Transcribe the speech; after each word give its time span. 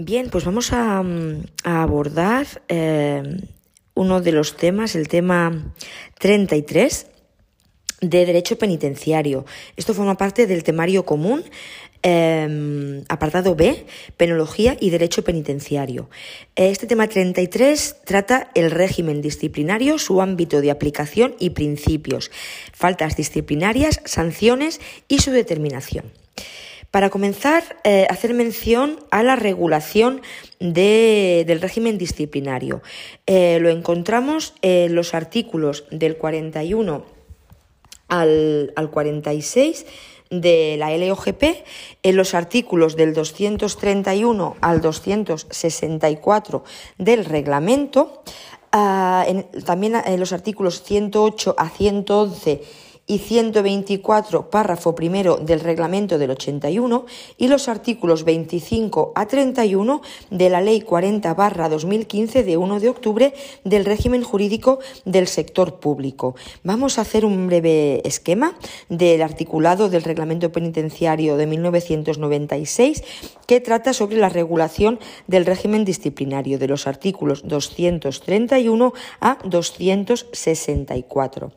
Bien, 0.00 0.30
pues 0.30 0.44
vamos 0.44 0.72
a, 0.72 1.02
abordar 1.64 2.46
eh, 2.68 3.20
uno 3.94 4.20
de 4.20 4.30
los 4.30 4.56
temas, 4.56 4.94
el 4.94 5.08
tema 5.08 5.74
33 6.20 7.08
de 8.00 8.24
Derecho 8.24 8.56
Penitenciario. 8.58 9.44
Esto 9.76 9.94
forma 9.94 10.16
parte 10.16 10.46
del 10.46 10.62
temario 10.62 11.04
común, 11.04 11.42
eh, 12.04 13.02
apartado 13.08 13.56
B, 13.56 13.86
Penología 14.16 14.76
y 14.78 14.90
Derecho 14.90 15.24
Penitenciario. 15.24 16.08
Este 16.54 16.86
tema 16.86 17.08
33 17.08 17.96
trata 18.04 18.52
el 18.54 18.70
régimen 18.70 19.20
disciplinario, 19.20 19.98
su 19.98 20.22
ámbito 20.22 20.60
de 20.60 20.70
aplicación 20.70 21.34
y 21.40 21.50
principios, 21.50 22.30
faltas 22.72 23.16
disciplinarias, 23.16 24.00
sanciones 24.04 24.80
y 25.08 25.18
su 25.18 25.32
determinación. 25.32 26.04
Para 26.90 27.10
comenzar, 27.10 27.76
eh, 27.84 28.06
hacer 28.08 28.32
mención 28.32 28.98
a 29.10 29.22
la 29.22 29.36
regulación 29.36 30.22
del 30.58 31.60
régimen 31.60 31.98
disciplinario. 31.98 32.82
Eh, 33.26 33.58
lo 33.60 33.68
encontramos 33.68 34.54
en 34.62 34.94
los 34.94 35.12
artículos 35.12 35.84
del 35.90 36.16
41 36.16 37.04
al, 38.08 38.72
al 38.74 38.90
46 38.90 39.84
de 40.30 40.76
la 40.78 40.96
LOGP, 40.96 41.64
en 42.02 42.16
los 42.16 42.34
artículos 42.34 42.96
del 42.96 43.14
231 43.14 44.56
al 44.60 44.80
264 44.80 46.64
del 46.98 47.24
reglamento, 47.24 48.22
ah, 48.72 49.26
también 49.64 49.96
en 50.04 50.20
los 50.20 50.32
artículos 50.32 50.82
108 50.82 51.54
a 51.58 51.68
111 51.68 52.62
y 53.08 53.18
124, 53.18 54.50
párrafo 54.50 54.94
primero 54.94 55.38
del 55.38 55.58
reglamento 55.60 56.18
del 56.18 56.30
81 56.30 57.06
y 57.38 57.48
los 57.48 57.68
artículos 57.68 58.24
25 58.24 59.12
a 59.14 59.26
31 59.26 60.02
de 60.30 60.50
la 60.50 60.60
Ley 60.60 60.82
40 60.82 61.32
barra 61.32 61.70
2015 61.70 62.44
de 62.44 62.58
1 62.58 62.80
de 62.80 62.90
octubre 62.90 63.32
del 63.64 63.86
régimen 63.86 64.22
jurídico 64.22 64.80
del 65.06 65.26
sector 65.26 65.80
público. 65.80 66.36
Vamos 66.62 66.98
a 66.98 67.00
hacer 67.00 67.24
un 67.24 67.46
breve 67.46 68.06
esquema 68.06 68.58
del 68.90 69.22
articulado 69.22 69.88
del 69.88 70.02
reglamento 70.02 70.52
penitenciario 70.52 71.38
de 71.38 71.46
1996 71.46 73.02
que 73.46 73.62
trata 73.62 73.94
sobre 73.94 74.18
la 74.18 74.28
regulación 74.28 75.00
del 75.26 75.46
régimen 75.46 75.86
disciplinario 75.86 76.58
de 76.58 76.68
los 76.68 76.86
artículos 76.86 77.48
231 77.48 78.92
a 79.20 79.38
264. 79.44 81.52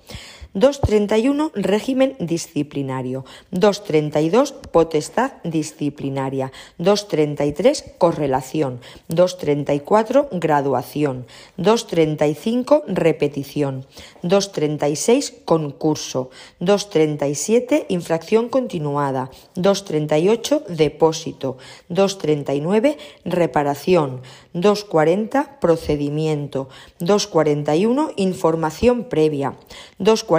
231 0.53 1.51
régimen 1.55 2.15
disciplinario, 2.19 3.23
232 3.51 4.51
potestad 4.51 5.31
disciplinaria, 5.43 6.51
233 6.77 7.95
correlación, 7.97 8.81
234 9.07 10.27
graduación, 10.33 11.25
235 11.55 12.83
repetición, 12.87 13.85
236 14.23 15.33
concurso, 15.45 16.31
237 16.59 17.85
infracción 17.87 18.49
continuada, 18.49 19.31
238 19.55 20.63
depósito, 20.67 21.57
239 21.87 22.97
reparación, 23.23 24.21
240 24.53 25.59
procedimiento, 25.61 26.67
241 26.99 28.11
información 28.17 29.05
previa, 29.05 29.55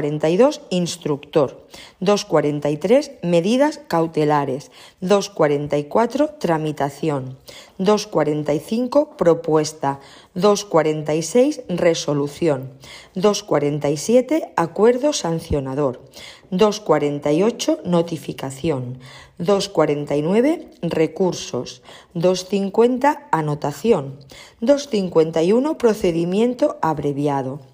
242 0.02 0.60
instructor, 0.70 1.66
243 2.00 3.12
medidas 3.22 3.80
cautelares, 3.86 4.70
244 5.00 6.28
tramitación, 6.38 7.38
245 7.78 9.16
propuesta, 9.16 10.00
246 10.34 11.62
resolución, 11.68 12.70
247 13.14 14.52
acuerdo 14.56 15.12
sancionador, 15.12 16.00
248 16.50 17.80
notificación, 17.84 18.98
249 19.38 20.68
recursos, 20.82 21.82
250 22.14 23.28
anotación, 23.30 24.18
251 24.60 25.78
procedimiento 25.78 26.78
abreviado. 26.82 27.71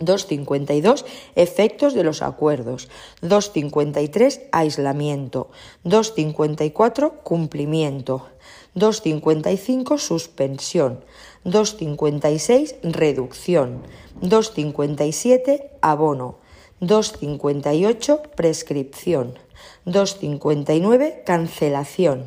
252 0.00 1.04
efectos 1.36 1.94
de 1.94 2.02
los 2.04 2.22
acuerdos, 2.22 2.88
253 3.20 4.40
aislamiento, 4.50 5.50
254 5.84 7.20
cumplimiento, 7.22 8.26
255 8.74 9.98
suspensión, 9.98 11.04
256 11.44 12.76
reducción, 12.82 13.82
257 14.20 15.70
abono, 15.80 16.38
258 16.80 18.22
prescripción, 18.34 19.38
259 19.84 21.22
cancelación, 21.26 22.26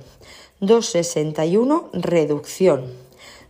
261 0.60 1.90
reducción, 1.94 2.94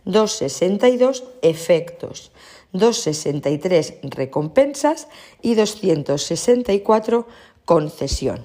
262 0.04 1.24
efectos, 1.42 2.30
263 2.74 3.94
recompensas 4.02 5.08
y 5.40 5.54
264 5.54 7.26
concesión. 7.64 8.40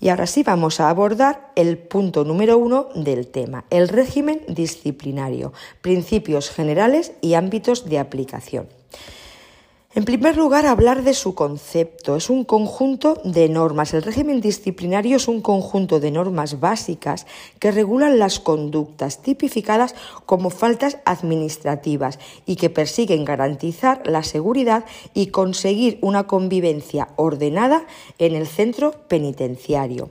Y 0.00 0.08
ahora 0.08 0.26
sí 0.26 0.42
vamos 0.42 0.80
a 0.80 0.88
abordar 0.88 1.52
el 1.56 1.76
punto 1.76 2.24
número 2.24 2.56
uno 2.56 2.88
del 2.94 3.26
tema, 3.26 3.66
el 3.68 3.88
régimen 3.88 4.42
disciplinario, 4.48 5.52
principios 5.82 6.50
generales 6.50 7.12
y 7.20 7.34
ámbitos 7.34 7.86
de 7.86 7.98
aplicación. 7.98 8.68
En 9.92 10.04
primer 10.04 10.36
lugar, 10.36 10.66
hablar 10.66 11.02
de 11.02 11.14
su 11.14 11.34
concepto. 11.34 12.14
Es 12.14 12.30
un 12.30 12.44
conjunto 12.44 13.20
de 13.24 13.48
normas. 13.48 13.92
El 13.92 14.04
régimen 14.04 14.40
disciplinario 14.40 15.16
es 15.16 15.26
un 15.26 15.40
conjunto 15.40 15.98
de 15.98 16.12
normas 16.12 16.60
básicas 16.60 17.26
que 17.58 17.72
regulan 17.72 18.20
las 18.20 18.38
conductas 18.38 19.20
tipificadas 19.20 19.96
como 20.26 20.50
faltas 20.50 20.98
administrativas 21.04 22.20
y 22.46 22.54
que 22.54 22.70
persiguen 22.70 23.24
garantizar 23.24 24.06
la 24.06 24.22
seguridad 24.22 24.84
y 25.12 25.26
conseguir 25.26 25.98
una 26.02 26.28
convivencia 26.28 27.08
ordenada 27.16 27.84
en 28.20 28.36
el 28.36 28.46
centro 28.46 28.92
penitenciario. 29.08 30.08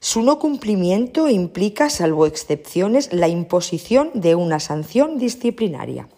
Su 0.00 0.22
no 0.22 0.38
cumplimiento 0.38 1.28
implica, 1.28 1.90
salvo 1.90 2.24
excepciones, 2.24 3.12
la 3.12 3.28
imposición 3.28 4.10
de 4.14 4.36
una 4.36 4.58
sanción 4.58 5.18
disciplinaria. 5.18 6.08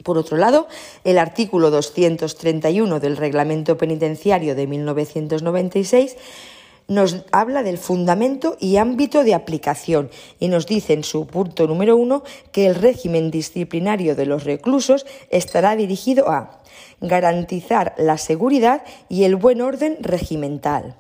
Por 0.05 0.19
otro 0.19 0.37
lado, 0.37 0.69
el 1.03 1.19
artículo 1.19 1.73
231 1.73 3.01
del 3.01 3.17
Reglamento 3.17 3.77
Penitenciario 3.77 4.55
de 4.55 4.69
1996 4.69 6.17
nos 6.89 7.25
habla 7.33 7.63
del 7.63 7.79
fundamento 7.79 8.57
y 8.61 8.77
ámbito 8.77 9.25
de 9.25 9.35
aplicación 9.35 10.11
y 10.39 10.49
nos 10.49 10.67
dice 10.67 10.93
en 10.93 11.05
su 11.05 11.27
punto 11.27 11.67
número 11.67 11.97
uno 11.97 12.23
que 12.53 12.67
el 12.67 12.75
régimen 12.75 13.31
disciplinario 13.31 14.15
de 14.15 14.27
los 14.27 14.45
reclusos 14.45 15.07
estará 15.31 15.77
dirigido 15.77 16.31
a 16.31 16.61
garantizar 17.01 17.95
la 17.97 18.19
seguridad 18.19 18.83
y 19.09 19.25
el 19.25 19.37
buen 19.37 19.61
orden 19.61 19.97
regimental, 20.01 20.97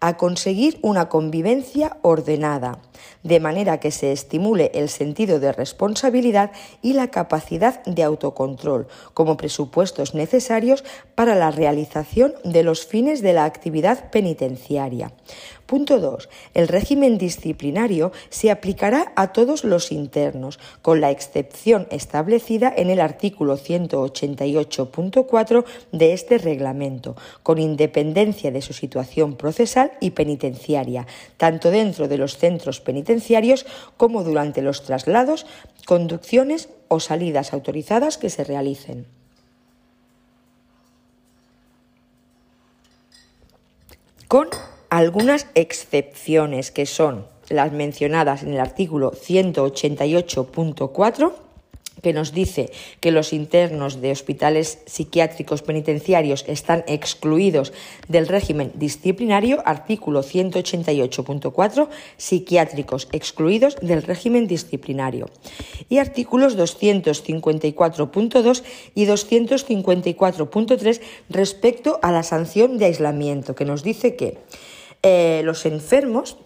a 0.00 0.16
conseguir 0.16 0.78
una 0.82 1.08
convivencia 1.08 1.96
ordenada, 2.02 2.78
de 3.22 3.40
manera 3.40 3.80
que 3.80 3.90
se 3.90 4.12
estimule 4.12 4.70
el 4.74 4.88
sentido 4.88 5.40
de 5.40 5.52
responsabilidad 5.52 6.52
y 6.82 6.92
la 6.92 7.08
capacidad 7.08 7.82
de 7.84 8.02
autocontrol 8.02 8.86
como 9.14 9.36
presupuestos 9.36 10.14
necesarios 10.14 10.84
para 11.14 11.34
la 11.34 11.50
realización 11.50 12.34
de 12.44 12.62
los 12.62 12.86
fines 12.86 13.22
de 13.22 13.32
la 13.32 13.44
actividad 13.44 14.10
penitenciaria. 14.10 15.12
Punto 15.66 15.98
2. 15.98 16.28
El 16.54 16.68
régimen 16.68 17.18
disciplinario 17.18 18.12
se 18.30 18.52
aplicará 18.52 19.12
a 19.16 19.32
todos 19.32 19.64
los 19.64 19.90
internos, 19.90 20.60
con 20.80 21.00
la 21.00 21.10
excepción 21.10 21.88
establecida 21.90 22.72
en 22.74 22.88
el 22.88 23.00
artículo 23.00 23.58
188.4 23.58 25.64
de 25.90 26.12
este 26.12 26.38
reglamento, 26.38 27.16
con 27.42 27.58
independencia 27.58 28.52
de 28.52 28.62
su 28.62 28.74
situación 28.74 29.34
procesal 29.34 29.90
y 30.00 30.10
penitenciaria, 30.10 31.08
tanto 31.36 31.72
dentro 31.72 32.06
de 32.06 32.18
los 32.18 32.38
centros 32.38 32.80
penitenciarios 32.80 33.66
como 33.96 34.22
durante 34.22 34.62
los 34.62 34.84
traslados, 34.84 35.46
conducciones 35.84 36.68
o 36.86 37.00
salidas 37.00 37.52
autorizadas 37.52 38.18
que 38.18 38.30
se 38.30 38.44
realicen. 38.44 39.08
Con 44.28 44.48
algunas 44.90 45.46
excepciones 45.54 46.70
que 46.70 46.84
son 46.86 47.26
las 47.48 47.72
mencionadas 47.72 48.42
en 48.42 48.52
el 48.54 48.60
artículo 48.60 49.12
188.4 49.12 51.32
que 52.02 52.12
nos 52.12 52.32
dice 52.32 52.70
que 53.00 53.10
los 53.10 53.32
internos 53.32 54.00
de 54.00 54.12
hospitales 54.12 54.78
psiquiátricos 54.86 55.62
penitenciarios 55.62 56.44
están 56.46 56.84
excluidos 56.86 57.72
del 58.06 58.28
régimen 58.28 58.70
disciplinario, 58.74 59.62
artículo 59.64 60.22
188.4, 60.22 61.88
psiquiátricos 62.16 63.08
excluidos 63.12 63.76
del 63.80 64.02
régimen 64.02 64.46
disciplinario, 64.46 65.30
y 65.88 65.96
artículos 65.98 66.58
254.2 66.58 68.62
y 68.94 69.06
254.3 69.06 71.00
respecto 71.30 71.98
a 72.02 72.12
la 72.12 72.22
sanción 72.22 72.76
de 72.78 72.84
aislamiento, 72.84 73.54
que 73.54 73.64
nos 73.64 73.82
dice 73.82 74.16
que 74.16 74.36
eh, 75.08 75.42
los 75.44 75.66
enfermos 75.66 76.36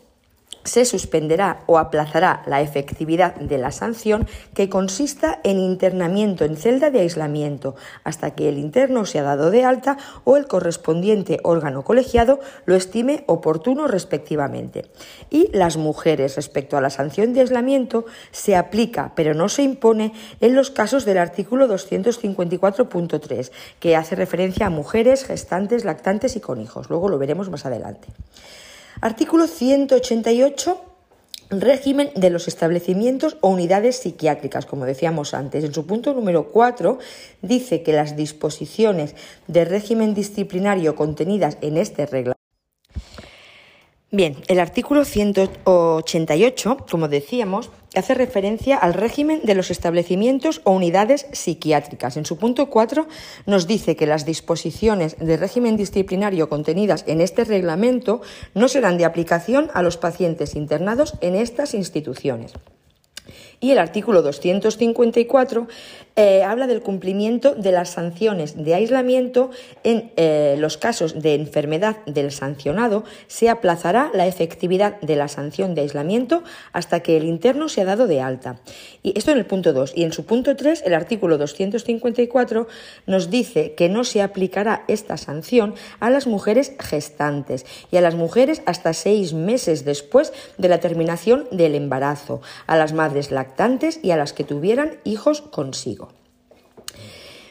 se 0.65 0.85
suspenderá 0.85 1.61
o 1.67 1.79
aplazará 1.79 2.43
la 2.47 2.61
efectividad 2.61 3.35
de 3.37 3.59
la 3.59 3.71
sanción 3.71 4.27
que 4.55 4.69
consista 4.69 5.41
en 5.45 5.59
internamiento 5.59 6.45
en 6.45 6.57
celda 6.57 6.91
de 6.91 7.01
aislamiento 7.01 7.77
hasta 8.05 8.33
que 8.33 8.49
el 8.49 8.59
interno 8.59 9.07
sea 9.07 9.23
dado 9.23 9.51
de 9.51 9.65
alta 9.65 9.97
o 10.25 10.37
el 10.37 10.47
correspondiente 10.47 11.41
órgano 11.43 11.83
colegiado 11.83 12.41
lo 12.67 12.75
estime 12.75 13.25
oportuno 13.27 13.87
respectivamente. 13.87 14.87
Y 15.31 15.49
las 15.53 15.77
mujeres 15.77 16.37
respecto 16.37 16.77
a 16.77 16.81
la 16.81 16.91
sanción 16.91 17.33
de 17.33 17.41
aislamiento 17.41 18.05
se 18.31 18.57
aplica 18.57 19.13
pero 19.15 19.35
no 19.35 19.49
se 19.49 19.63
impone 19.63 20.13
en 20.41 20.55
los 20.55 20.71
casos 20.71 21.05
del 21.05 21.19
artículo 21.19 21.69
254.3 21.69 23.51
que 23.79 23.97
hace 23.97 24.17
referencia 24.17 24.67
a 24.67 24.71
mujeres, 24.71 25.25
gestantes, 25.25 25.85
lactantes 25.85 26.37
y 26.37 26.41
con 26.41 26.61
hijos. 26.61 26.91
Luego 26.91 27.09
lo 27.09 27.19
veremos 27.19 27.51
más 27.51 27.67
adelante. 27.67 28.09
Artículo 29.03 29.47
188 29.47 30.85
régimen 31.49 32.11
de 32.15 32.29
los 32.29 32.49
establecimientos 32.49 33.39
o 33.41 33.49
unidades 33.49 33.97
psiquiátricas, 33.97 34.67
como 34.67 34.85
decíamos 34.85 35.33
antes. 35.33 35.65
En 35.65 35.73
su 35.73 35.87
punto 35.87 36.13
número 36.13 36.49
4 36.49 36.99
dice 37.41 37.83
que 37.83 37.95
las 37.95 38.15
disposiciones 38.15 39.17
de 39.47 39.65
régimen 39.65 40.13
disciplinario 40.13 40.97
contenidas 40.97 41.57
en 41.63 41.79
este 41.79 42.05
reglamento 42.05 42.40
Bien, 44.13 44.39
el 44.49 44.59
artículo 44.59 45.05
188, 45.05 46.79
como 46.91 47.07
decíamos, 47.07 47.71
hace 47.95 48.15
referencia 48.15 48.77
al 48.77 48.93
régimen 48.93 49.41
de 49.45 49.55
los 49.55 49.71
establecimientos 49.71 50.63
o 50.65 50.73
unidades 50.73 51.29
psiquiátricas. 51.31 52.17
En 52.17 52.25
su 52.25 52.37
punto 52.37 52.71
4 52.71 53.07
nos 53.47 53.69
dice 53.69 53.95
que 53.95 54.07
las 54.07 54.27
disposiciones 54.27 55.17
de 55.21 55.37
régimen 55.37 55.77
disciplinario 55.77 56.49
contenidas 56.49 57.05
en 57.07 57.21
este 57.21 57.45
reglamento 57.45 58.21
no 58.53 58.67
serán 58.67 58.99
de 58.99 59.05
aplicación 59.05 59.71
a 59.75 59.83
los 59.83 59.97
pacientes 59.97 60.57
internados 60.57 61.15
en 61.21 61.37
estas 61.37 61.75
instituciones. 61.75 62.55
Y 63.63 63.73
el 63.73 63.79
artículo 63.79 64.23
254 64.23 65.69
eh, 66.17 66.43
habla 66.43 66.67
del 66.67 66.81
cumplimiento 66.81 67.55
de 67.55 67.73
las 67.73 67.91
sanciones 67.91 68.57
de 68.57 68.75
aislamiento 68.75 69.51
en 69.85 70.13
eh, 70.17 70.57
los 70.59 70.79
casos 70.79 71.21
de 71.21 71.35
enfermedad 71.35 71.99
del 72.07 72.33
sancionado. 72.33 73.05
Se 73.27 73.51
aplazará 73.51 74.11
la 74.15 74.27
efectividad 74.27 74.99
de 75.03 75.15
la 75.15 75.29
sanción 75.29 75.75
de 75.75 75.83
aislamiento 75.83 76.43
hasta 76.73 77.01
que 77.01 77.19
el 77.19 77.25
interno 77.25 77.69
se 77.69 77.83
ha 77.83 77.85
dado 77.85 78.07
de 78.07 78.23
alta. 78.23 78.61
Y 79.03 79.17
esto 79.19 79.31
en 79.31 79.37
el 79.37 79.45
punto 79.45 79.75
2. 79.75 79.93
Y 79.95 80.05
en 80.05 80.15
su 80.15 80.25
punto 80.25 80.57
3, 80.57 80.83
el 80.87 80.95
artículo 80.95 81.37
254 81.37 82.67
nos 83.07 83.29
dice 83.29 83.75
que 83.75 83.91
no 83.91 84.05
se 84.05 84.23
aplicará 84.23 84.85
esta 84.89 85.19
sanción 85.19 85.75
a 86.01 86.09
las 86.09 86.27
mujeres 86.27 86.73
gestantes 86.79 87.67
y 87.93 87.99
a 87.99 88.01
las 88.01 88.15
mujeres 88.15 88.63
hasta 88.65 88.95
seis 88.95 89.35
meses 89.35 89.85
después 89.85 90.33
de 90.57 90.69
la 90.69 90.81
terminación 90.81 91.47
del 91.51 91.75
embarazo, 91.75 92.41
a 92.67 92.79
las 92.79 92.95
madres 92.95 93.31
lactantes 93.31 93.50
y 94.03 94.11
a 94.11 94.17
las 94.17 94.33
que 94.33 94.45
tuvieran 94.45 94.99
hijos 95.05 95.43
consigo. 95.43 96.09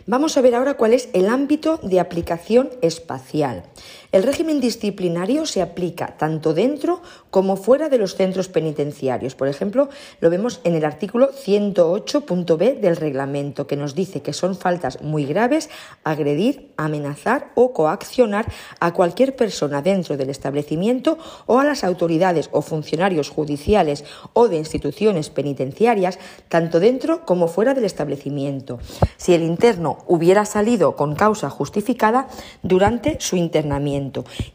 Vamos 0.05 0.37
a 0.37 0.41
ver 0.41 0.55
ahora 0.55 0.73
cuál 0.73 0.93
es 0.93 1.09
el 1.13 1.29
ámbito 1.29 1.77
de 1.77 1.99
aplicación 1.99 2.71
espacial. 2.81 3.63
El 4.11 4.23
régimen 4.23 4.59
disciplinario 4.59 5.45
se 5.45 5.61
aplica 5.61 6.17
tanto 6.17 6.55
dentro 6.55 7.03
como 7.29 7.57
fuera 7.57 7.89
de 7.89 7.99
los 7.99 8.15
centros 8.15 8.47
penitenciarios. 8.47 9.35
Por 9.35 9.47
ejemplo, 9.47 9.89
lo 10.19 10.31
vemos 10.31 10.61
en 10.63 10.73
el 10.73 10.83
artículo 10.83 11.29
108.b 11.31 12.79
del 12.81 12.95
reglamento, 12.95 13.67
que 13.67 13.75
nos 13.75 13.93
dice 13.93 14.23
que 14.23 14.33
son 14.33 14.55
faltas 14.55 15.03
muy 15.03 15.25
graves 15.25 15.69
agredir, 16.03 16.71
amenazar 16.75 17.51
o 17.53 17.71
coaccionar 17.71 18.51
a 18.79 18.93
cualquier 18.93 19.35
persona 19.35 19.83
dentro 19.83 20.17
del 20.17 20.31
establecimiento 20.31 21.19
o 21.45 21.59
a 21.59 21.63
las 21.63 21.83
autoridades 21.83 22.49
o 22.51 22.63
funcionarios 22.63 23.29
judiciales 23.29 24.05
o 24.33 24.47
de 24.47 24.57
instituciones 24.57 25.29
penitenciarias, 25.29 26.17
tanto 26.47 26.79
dentro 26.79 27.27
como 27.27 27.47
fuera 27.47 27.75
del 27.75 27.85
establecimiento. 27.85 28.79
Si 29.17 29.35
el 29.35 29.43
interno 29.43 29.99
hubiera 30.07 30.45
salido 30.45 30.95
con 30.95 31.13
causa 31.13 31.51
justificada 31.51 32.27
durante 32.63 33.17
su 33.19 33.35
internamiento 33.35 33.98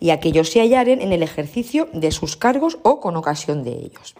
y 0.00 0.10
aquellos 0.10 0.50
se 0.50 0.60
hallaren 0.60 1.00
en 1.00 1.12
el 1.12 1.22
ejercicio 1.22 1.88
de 1.92 2.10
sus 2.10 2.36
cargos 2.36 2.78
o 2.82 3.00
con 3.00 3.16
ocasión 3.16 3.64
de 3.64 3.72
ellos. 3.72 4.14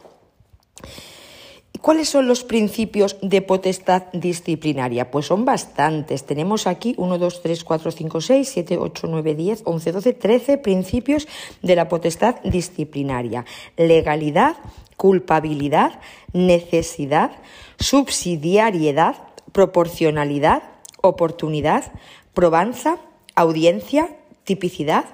¿Cuáles 1.84 2.08
son 2.08 2.26
los 2.26 2.44
principios 2.44 3.18
de 3.20 3.42
potestad 3.42 4.04
disciplinaria? 4.14 5.10
Pues 5.10 5.26
son 5.26 5.44
bastantes. 5.44 6.24
Tenemos 6.24 6.66
aquí 6.66 6.94
1, 6.96 7.18
2, 7.18 7.42
3, 7.42 7.62
4, 7.62 7.90
5, 7.90 8.20
6, 8.22 8.48
7, 8.48 8.78
8, 8.78 9.06
9, 9.10 9.34
10, 9.34 9.62
11, 9.66 9.92
12, 9.92 10.12
13 10.14 10.58
principios 10.58 11.28
de 11.60 11.76
la 11.76 11.86
potestad 11.88 12.36
disciplinaria. 12.42 13.44
Legalidad, 13.76 14.56
culpabilidad, 14.96 16.00
necesidad, 16.32 17.32
subsidiariedad, 17.78 19.16
proporcionalidad, 19.52 20.62
oportunidad, 21.02 21.93
probanza, 22.32 22.96
audiencia, 23.34 24.08
tipicidad, 24.44 25.05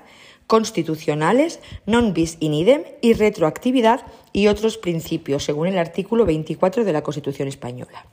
constitucionales, 0.47 1.63
non 1.87 2.11
bis 2.11 2.37
in 2.43 2.53
idem 2.53 2.83
y 3.01 3.15
retroactividad 3.15 4.03
y 4.35 4.51
otros 4.51 4.79
principios, 4.79 5.45
según 5.45 5.69
el 5.71 5.79
artículo 5.79 6.27
24 6.27 6.85
de 6.85 6.93
la 6.93 7.03
Constitución 7.03 7.47
española. 7.47 8.05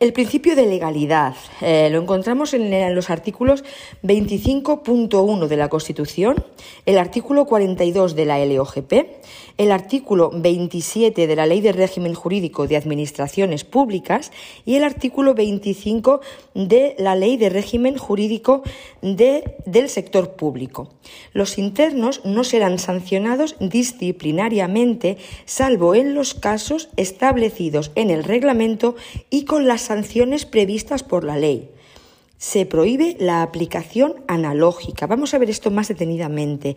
El 0.00 0.14
principio 0.14 0.56
de 0.56 0.64
legalidad 0.64 1.34
eh, 1.60 1.90
lo 1.92 2.00
encontramos 2.00 2.54
en, 2.54 2.94
los 2.94 3.10
artículos 3.10 3.64
25.1 4.02 5.46
de 5.46 5.56
la 5.58 5.68
Constitución, 5.68 6.42
el 6.86 6.96
artículo 6.96 7.44
42 7.44 8.14
de 8.14 8.24
la 8.24 8.42
LOGP, 8.42 8.92
el 9.58 9.70
artículo 9.70 10.30
27 10.32 11.26
de 11.26 11.36
la 11.36 11.44
Ley 11.44 11.60
de 11.60 11.72
Régimen 11.72 12.14
Jurídico 12.14 12.66
de 12.66 12.78
Administraciones 12.78 13.64
Públicas 13.64 14.32
y 14.64 14.76
el 14.76 14.84
artículo 14.84 15.34
25 15.34 16.22
de 16.54 16.96
la 16.98 17.14
Ley 17.14 17.36
de 17.36 17.50
Régimen 17.50 17.98
Jurídico 17.98 18.62
del 19.02 19.88
Sector 19.90 20.30
Público. 20.30 20.88
Los 21.34 21.58
internos 21.58 22.22
no 22.24 22.42
serán 22.44 22.78
sancionados 22.78 23.56
disciplinariamente, 23.60 25.18
salvo 25.44 25.94
en 25.94 26.14
los 26.14 26.32
casos 26.32 26.88
establecidos 26.96 27.92
en 27.96 28.08
el 28.08 28.24
reglamento 28.24 28.96
y 29.28 29.44
con 29.44 29.68
las 29.68 29.89
sanciones 29.90 30.46
previstas 30.46 31.02
por 31.02 31.24
la 31.24 31.36
ley 31.36 31.68
se 32.40 32.64
prohíbe 32.64 33.16
la 33.20 33.42
aplicación 33.42 34.14
analógica. 34.26 35.06
Vamos 35.06 35.34
a 35.34 35.38
ver 35.38 35.50
esto 35.50 35.70
más 35.70 35.88
detenidamente. 35.88 36.74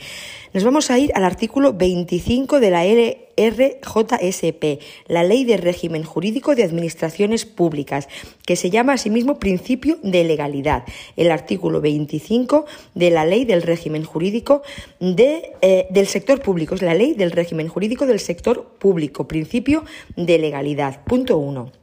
Nos 0.51 0.65
vamos 0.65 0.91
a 0.91 0.99
ir 0.99 1.11
al 1.15 1.23
artículo 1.23 1.71
25 1.71 2.59
de 2.59 2.69
la 2.69 2.83
LRJSP, 2.83 4.81
la 5.07 5.23
Ley 5.23 5.45
de 5.45 5.55
Régimen 5.55 6.03
Jurídico 6.03 6.53
de 6.55 6.63
Administraciones 6.63 7.45
Públicas, 7.45 8.09
que 8.45 8.57
se 8.57 8.71
llama 8.71 8.91
asimismo 8.91 9.39
principio 9.39 9.99
de 10.03 10.25
legalidad. 10.25 10.83
El 11.15 11.31
artículo 11.31 11.79
25 11.79 12.65
de 12.93 13.11
la 13.11 13.25
Ley 13.25 13.45
del 13.45 13.61
Régimen 13.61 14.03
Jurídico 14.03 14.63
de, 14.99 15.53
eh, 15.61 15.87
del 15.91 16.07
Sector 16.07 16.41
Público, 16.41 16.75
es 16.75 16.81
la 16.81 16.93
Ley 16.93 17.13
del 17.13 17.31
Régimen 17.31 17.69
Jurídico 17.69 18.05
del 18.05 18.19
Sector 18.19 18.65
Público, 18.79 19.29
principio 19.29 19.85
de 20.17 20.39
legalidad. 20.39 21.05
Punto 21.05 21.37
1. 21.37 21.82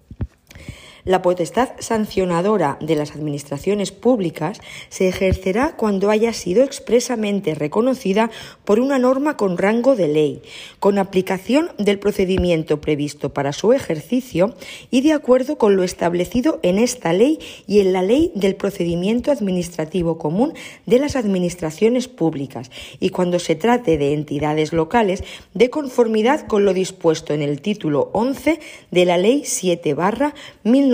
La 1.10 1.22
potestad 1.22 1.70
sancionadora 1.80 2.78
de 2.80 2.94
las 2.94 3.16
administraciones 3.16 3.90
públicas 3.90 4.60
se 4.90 5.08
ejercerá 5.08 5.74
cuando 5.76 6.08
haya 6.08 6.32
sido 6.32 6.62
expresamente 6.62 7.56
reconocida 7.56 8.30
por 8.64 8.78
una 8.78 8.96
norma 8.96 9.36
con 9.36 9.58
rango 9.58 9.96
de 9.96 10.06
ley, 10.06 10.42
con 10.78 10.98
aplicación 10.98 11.70
del 11.78 11.98
procedimiento 11.98 12.80
previsto 12.80 13.34
para 13.34 13.52
su 13.52 13.72
ejercicio 13.72 14.54
y 14.92 15.00
de 15.00 15.12
acuerdo 15.12 15.58
con 15.58 15.74
lo 15.74 15.82
establecido 15.82 16.60
en 16.62 16.78
esta 16.78 17.12
ley 17.12 17.40
y 17.66 17.80
en 17.80 17.92
la 17.92 18.02
ley 18.02 18.30
del 18.36 18.54
procedimiento 18.54 19.32
administrativo 19.32 20.16
común 20.16 20.54
de 20.86 21.00
las 21.00 21.16
administraciones 21.16 22.06
públicas 22.06 22.70
y 23.00 23.08
cuando 23.08 23.40
se 23.40 23.56
trate 23.56 23.98
de 23.98 24.14
entidades 24.14 24.72
locales 24.72 25.24
de 25.54 25.70
conformidad 25.70 26.46
con 26.46 26.64
lo 26.64 26.72
dispuesto 26.72 27.34
en 27.34 27.42
el 27.42 27.60
título 27.60 28.10
11 28.12 28.60
de 28.92 29.04
la 29.04 29.18
Ley 29.18 29.42
7 29.44 29.92
barra 29.94 30.36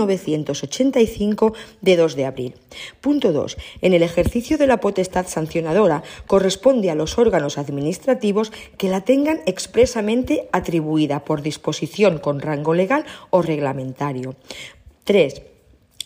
1985 0.07 1.55
de 1.81 1.97
2 1.97 2.17
de 2.17 2.25
abril. 2.25 2.55
Punto 3.01 3.33
2. 3.33 3.57
En 3.83 3.93
el 3.93 4.03
ejercicio 4.03 4.59
de 4.59 4.67
la 4.67 4.81
potestad 4.81 5.27
sancionadora 5.27 6.03
corresponde 6.27 6.91
a 6.91 6.95
los 6.95 7.19
órganos 7.19 7.59
administrativos 7.59 8.53
que 8.79 8.89
la 8.89 9.03
tengan 9.03 9.41
expresamente 9.47 10.49
atribuida 10.53 11.25
por 11.25 11.43
disposición 11.43 12.19
con 12.19 12.41
rango 12.41 12.75
legal 12.75 13.05
o 13.31 13.43
reglamentario. 13.43 14.37
3. 15.05 15.56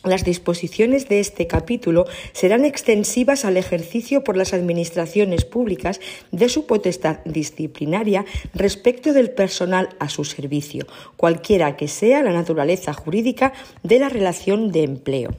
Las 0.03 0.25
disposiciones 0.25 1.09
de 1.11 1.21
este 1.21 1.47
capítulo 1.47 2.07
serán 2.33 2.65
extensivas 2.65 3.45
al 3.45 3.59
ejercicio 3.59 4.25
por 4.25 4.35
las 4.35 4.55
administraciones 4.55 5.45
públicas 5.45 6.01
de 6.33 6.49
su 6.49 6.65
potestad 6.65 7.19
disciplinaria 7.27 8.25
respecto 8.55 9.13
del 9.13 9.31
personal 9.31 9.91
a 9.99 10.09
su 10.09 10.25
servicio, 10.25 10.87
cualquiera 11.19 11.77
que 11.77 11.87
sea 11.87 12.23
la 12.23 12.33
naturaleza 12.33 12.95
jurídica 12.95 13.53
de 13.83 13.99
la 13.99 14.09
relación 14.09 14.73
de 14.73 14.85
empleo. 14.85 15.33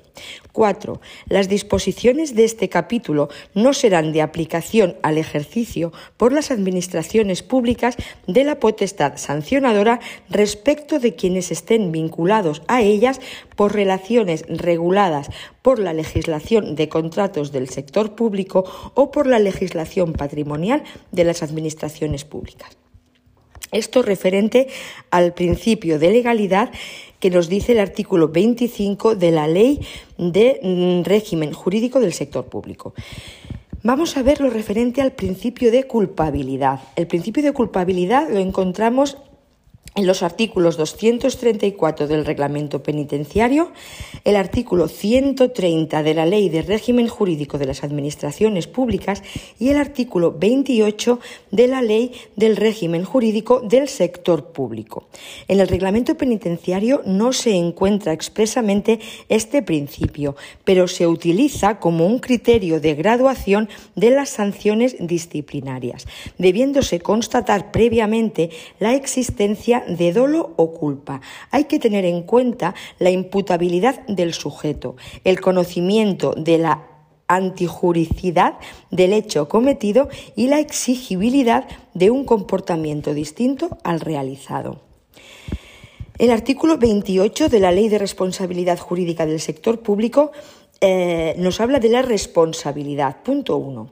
4. 0.52 1.02
Las 1.28 1.50
disposiciones 1.50 2.36
de 2.36 2.44
este 2.44 2.70
capítulo 2.70 3.30
no 3.56 3.74
serán 3.74 4.12
de 4.12 4.22
aplicación 4.22 4.96
al 5.02 5.18
ejercicio 5.18 5.92
por 6.18 6.34
las 6.34 6.52
administraciones 6.52 7.42
públicas 7.42 7.96
de 8.28 8.44
la 8.44 8.60
potestad 8.60 9.18
sancionadora 9.18 10.00
respecto 10.30 11.00
de 11.00 11.16
quienes 11.16 11.52
estén 11.52 11.92
vinculados 11.92 12.62
a 12.68 12.82
ellas 12.82 13.20
por 13.62 13.76
relaciones 13.76 14.44
reguladas 14.48 15.30
por 15.62 15.78
la 15.78 15.94
legislación 15.94 16.74
de 16.74 16.90
contratos 16.90 17.52
del 17.52 17.70
sector 17.70 18.16
público 18.16 18.66
o 18.96 19.12
por 19.12 19.28
la 19.28 19.38
legislación 19.38 20.14
patrimonial 20.14 20.82
de 21.12 21.26
las 21.26 21.44
administraciones 21.44 22.26
públicas. 22.26 22.76
Esto 23.72 24.02
referente 24.02 24.68
al 25.12 25.36
principio 25.36 26.00
de 26.00 26.10
legalidad 26.10 26.72
que 27.20 27.30
nos 27.30 27.50
dice 27.50 27.74
el 27.74 27.80
artículo 27.82 28.30
25 28.30 29.14
de 29.14 29.30
la 29.30 29.48
Ley 29.48 29.80
de 30.18 30.60
mm, 30.64 31.04
Régimen 31.04 31.54
Jurídico 31.54 32.00
del 32.00 32.14
Sector 32.14 32.46
Público. 32.46 32.96
Vamos 33.84 34.18
a 34.18 34.24
ver 34.24 34.42
lo 34.42 34.50
referente 34.50 35.04
al 35.04 35.12
principio 35.12 35.70
de 35.70 35.84
culpabilidad. 35.84 36.80
El 36.96 37.06
principio 37.06 37.44
de 37.44 37.54
culpabilidad 37.54 38.28
lo 38.28 38.40
encontramos 38.40 39.18
en 39.94 40.08
los 40.08 40.24
artículos 40.24 40.78
234 40.78 42.08
del 42.08 42.26
reglamento 42.26 42.82
penitenciario, 42.82 43.72
el 44.24 44.38
artículo 44.38 44.88
130 44.88 46.02
de 46.02 46.14
la 46.14 46.26
Ley 46.26 46.48
de 46.48 46.62
Régimen 46.62 47.10
Jurídico 47.10 47.58
de 47.58 47.66
las 47.66 47.84
Administraciones 47.84 48.68
Públicas 48.68 49.22
y 49.60 49.70
el 49.70 49.78
artículo 49.78 50.32
28 50.32 51.20
de 51.52 51.68
la 51.68 51.82
Ley 51.82 52.14
del 52.38 52.56
Régimen 52.56 53.04
Jurídico 53.04 53.60
del 53.60 53.90
Sector 53.90 54.54
Público. 54.54 55.08
En 55.50 55.60
el 55.60 55.68
reglamento 55.68 56.16
penitenciario 56.16 57.02
no 57.06 57.34
se 57.34 57.56
encuentra 57.56 58.14
expresamente 58.14 59.00
este 59.28 59.62
principio, 59.62 60.38
pero 60.64 60.88
se 60.88 61.06
utiliza 61.06 61.80
como 61.80 62.08
un 62.08 62.20
criterio 62.20 62.80
de 62.80 62.96
graduación 62.96 63.68
de 63.98 64.12
las 64.12 64.30
sanciones 64.30 64.96
disciplinarias, 65.00 66.08
debiéndose 66.38 67.02
constatar 67.02 67.72
previamente 67.72 68.52
la 68.80 68.94
existencia 68.94 69.81
de 69.88 70.14
dolo 70.14 70.54
o 70.58 70.74
culpa. 70.74 71.22
Hay 71.52 71.66
que 71.66 71.80
tener 71.80 72.06
en 72.06 72.24
cuenta 72.24 72.76
la 73.00 73.10
imputabilidad 73.10 74.06
del 74.08 74.34
sujeto, 74.34 74.96
el 75.24 75.42
conocimiento 75.42 76.34
de 76.36 76.58
la 76.58 76.88
antijuricidad 77.28 78.56
del 78.90 79.14
hecho 79.14 79.48
cometido 79.48 80.10
y 80.36 80.48
la 80.48 80.60
exigibilidad 80.60 81.66
de 81.94 82.12
un 82.12 82.26
comportamiento 82.26 83.14
distinto 83.14 83.78
al 83.84 84.02
realizado. 84.02 84.82
El 86.18 86.30
artículo 86.30 86.78
28 86.78 87.50
de 87.50 87.60
la 87.60 87.72
Ley 87.72 87.90
de 87.90 87.98
Responsabilidad 87.98 88.78
Jurídica 88.78 89.26
del 89.26 89.40
Sector 89.40 89.80
Público 89.80 90.32
eh, 90.82 91.36
nos 91.38 91.62
habla 91.62 91.80
de 91.80 91.90
la 91.90 92.02
responsabilidad. 92.02 93.24
Punto 93.24 93.58
1. 93.58 93.90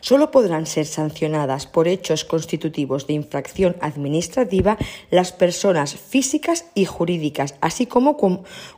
Solo 0.00 0.30
podrán 0.30 0.66
ser 0.66 0.86
sancionadas 0.86 1.66
por 1.66 1.88
hechos 1.88 2.24
constitutivos 2.24 3.06
de 3.06 3.14
infracción 3.14 3.76
administrativa 3.80 4.78
las 5.10 5.32
personas 5.32 5.94
físicas 5.94 6.66
y 6.74 6.84
jurídicas, 6.84 7.54
así 7.60 7.86
como 7.86 8.16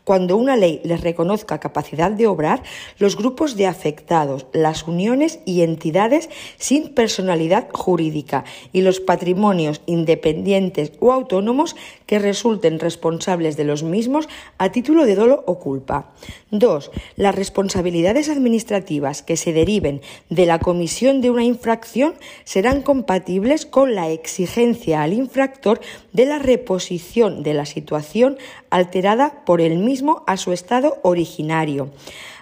cuando 0.04 0.36
una 0.36 0.56
ley 0.56 0.80
les 0.84 1.00
reconozca 1.00 1.60
capacidad 1.60 2.10
de 2.10 2.26
obrar 2.26 2.62
los 2.98 3.16
grupos 3.16 3.56
de 3.56 3.66
afectados, 3.66 4.46
las 4.52 4.86
uniones 4.86 5.40
y 5.44 5.62
entidades 5.62 6.30
sin 6.56 6.94
personalidad 6.94 7.68
jurídica 7.72 8.44
y 8.72 8.82
los 8.82 9.00
patrimonios 9.00 9.82
independientes 9.86 10.92
o 11.00 11.12
autónomos 11.12 11.76
que 12.06 12.18
resulten 12.18 12.78
responsables 12.78 13.56
de 13.56 13.64
los 13.64 13.82
mismos 13.82 14.28
a 14.58 14.72
título 14.72 15.04
de 15.04 15.14
dolo 15.14 15.44
o 15.46 15.58
culpa. 15.58 16.12
2. 16.50 16.90
Las 17.16 17.34
responsabilidades 17.34 18.28
administrativas 18.28 19.22
que 19.22 19.36
se 19.36 19.52
deriven 19.52 20.00
de 20.28 20.46
la 20.46 20.58
comisión 20.58 21.09
de 21.18 21.30
una 21.30 21.42
infracción 21.42 22.14
serán 22.44 22.82
compatibles 22.82 23.66
con 23.66 23.96
la 23.96 24.10
exigencia 24.10 25.02
al 25.02 25.12
infractor 25.12 25.80
de 26.12 26.26
la 26.26 26.38
reposición 26.38 27.42
de 27.42 27.54
la 27.54 27.66
situación 27.66 28.38
alterada 28.70 29.44
por 29.44 29.60
el 29.60 29.78
mismo 29.78 30.22
a 30.28 30.36
su 30.36 30.52
estado 30.52 30.98
originario. 31.02 31.90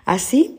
Así, 0.04 0.58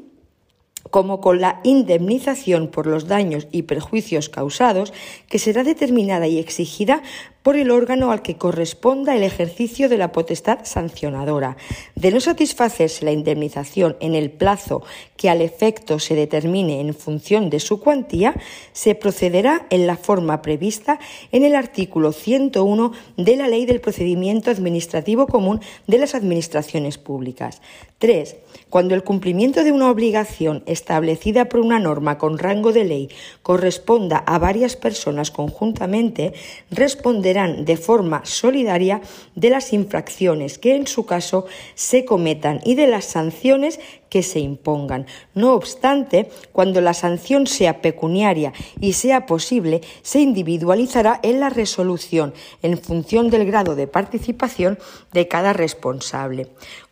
como 0.89 1.21
con 1.21 1.39
la 1.39 1.59
indemnización 1.63 2.69
por 2.69 2.87
los 2.87 3.07
daños 3.07 3.47
y 3.51 3.63
perjuicios 3.63 4.29
causados, 4.29 4.93
que 5.27 5.39
será 5.39 5.63
determinada 5.63 6.27
y 6.27 6.39
exigida 6.39 7.03
por 7.49 7.57
el 7.57 7.71
órgano 7.71 8.11
al 8.11 8.21
que 8.21 8.37
corresponda 8.37 9.15
el 9.15 9.23
ejercicio 9.23 9.89
de 9.89 9.97
la 9.97 10.11
potestad 10.11 10.59
sancionadora. 10.65 11.57
De 11.95 12.11
no 12.11 12.19
satisfacerse 12.19 13.03
la 13.03 13.11
indemnización 13.11 13.97
en 14.01 14.13
el 14.13 14.29
plazo 14.29 14.83
que 15.17 15.31
al 15.31 15.41
efecto 15.41 15.97
se 15.97 16.13
determine 16.13 16.79
en 16.79 16.93
función 16.93 17.49
de 17.49 17.59
su 17.59 17.79
cuantía, 17.79 18.35
se 18.71 18.93
procederá 18.93 19.65
en 19.71 19.87
la 19.87 19.97
forma 19.97 20.43
prevista 20.43 20.99
en 21.31 21.43
el 21.43 21.55
artículo 21.55 22.11
101 22.11 22.91
de 23.17 23.35
la 23.35 23.47
Ley 23.47 23.65
del 23.65 23.81
Procedimiento 23.81 24.51
Administrativo 24.51 25.25
Común 25.25 25.59
de 25.87 25.97
las 25.97 26.13
Administraciones 26.13 26.99
Públicas. 26.99 27.61
3. 27.99 28.37
Cuando 28.69 28.95
el 28.95 29.03
cumplimiento 29.03 29.63
de 29.63 29.73
una 29.73 29.91
obligación 29.91 30.63
establecida 30.65 31.49
por 31.49 31.59
una 31.59 31.79
norma 31.79 32.17
con 32.17 32.37
rango 32.37 32.71
de 32.71 32.85
ley 32.85 33.09
corresponda 33.43 34.17
a 34.17 34.37
varias 34.37 34.77
personas 34.77 35.31
conjuntamente, 35.31 36.33
responderá 36.71 37.38
de 37.47 37.77
forma 37.77 38.21
solidaria 38.25 39.01
de 39.35 39.49
las 39.49 39.73
infracciones 39.73 40.57
que 40.57 40.75
en 40.75 40.87
su 40.87 41.05
caso 41.05 41.45
se 41.75 42.05
cometan 42.05 42.61
y 42.63 42.75
de 42.75 42.87
las 42.87 43.05
sanciones 43.05 43.79
que 44.09 44.23
se 44.23 44.39
impongan. 44.39 45.05
No 45.35 45.53
obstante, 45.53 46.29
cuando 46.51 46.81
la 46.81 46.93
sanción 46.93 47.47
sea 47.47 47.81
pecuniaria 47.81 48.53
y 48.79 48.93
sea 48.93 49.25
posible, 49.25 49.81
se 50.01 50.19
individualizará 50.19 51.19
en 51.23 51.39
la 51.39 51.49
resolución 51.49 52.33
en 52.61 52.77
función 52.77 53.29
del 53.29 53.45
grado 53.45 53.75
de 53.75 53.87
participación 53.87 54.79
de 55.13 55.27
cada 55.27 55.53
responsable. 55.53 56.47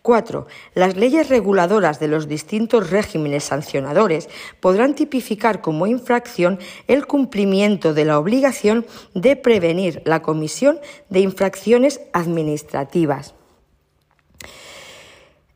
4. 0.07 0.47
Las 0.73 0.95
leyes 0.95 1.27
reguladoras 1.27 1.99
de 1.99 2.07
los 2.07 2.29
distintos 2.29 2.91
regímenes 2.91 3.43
sancionadores 3.43 4.29
podrán 4.61 4.95
tipificar 4.95 5.59
como 5.59 5.85
infracción 5.85 6.59
el 6.87 7.05
cumplimiento 7.05 7.93
de 7.93 8.05
la 8.05 8.17
obligación 8.17 8.85
de 9.13 9.35
prevenir 9.35 10.01
la 10.05 10.21
comisión 10.21 10.79
de 11.09 11.19
infracciones 11.19 11.99
administrativas. 12.13 13.35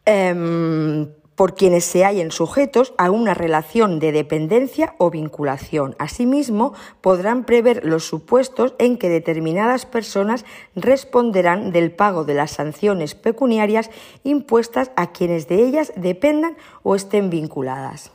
Em, 0.04 1.08
por 1.42 1.56
quienes 1.56 1.86
se 1.86 2.06
hallen 2.06 2.30
sujetos 2.30 2.94
a 3.00 3.10
una 3.10 3.34
relación 3.34 3.98
de 3.98 4.12
dependencia 4.12 4.94
o 5.00 5.10
vinculación. 5.10 5.96
Asimismo, 5.98 6.76
podrán 7.02 7.46
prever 7.46 7.84
los 7.84 8.06
supuestos 8.06 8.76
en 8.78 9.00
que 9.00 9.10
determinadas 9.10 9.88
personas 9.88 10.46
responderán 10.76 11.72
del 11.72 11.90
pago 11.94 12.26
de 12.26 12.36
las 12.36 12.52
sanciones 12.52 13.16
pecuniarias 13.16 13.90
impuestas 14.24 14.92
a 14.96 15.14
quienes 15.14 15.48
de 15.48 15.66
ellas 15.66 15.94
dependan 15.96 16.58
o 16.84 16.94
estén 16.94 17.32
vinculadas. 17.32 18.12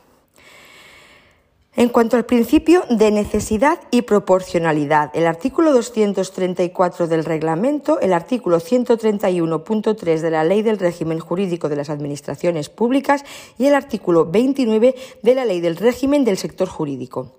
En 1.77 1.89
cuanto 1.89 2.17
al 2.17 2.25
principio 2.25 2.85
de 2.89 3.11
necesidad 3.11 3.79
y 3.91 4.01
proporcionalidad, 4.01 5.11
el 5.13 5.27
artículo 5.27 5.71
234 5.73 7.07
del 7.07 7.23
reglamento, 7.23 7.99
el 7.99 8.13
artículo 8.13 8.59
131.3 8.59 10.21
de 10.21 10.31
la 10.31 10.43
Ley 10.43 10.63
del 10.63 10.79
Régimen 10.79 11.19
Jurídico 11.19 11.69
de 11.69 11.75
las 11.75 11.91
Administraciones 11.91 12.69
Públicas 12.69 13.23
y 13.59 13.67
el 13.67 13.75
artículo 13.75 14.25
29 14.25 14.95
de 15.21 15.35
la 15.35 15.45
Ley 15.45 15.61
del 15.61 15.75
Régimen 15.75 16.25
del 16.25 16.37
Sector 16.37 16.67
Jurídico. 16.67 17.33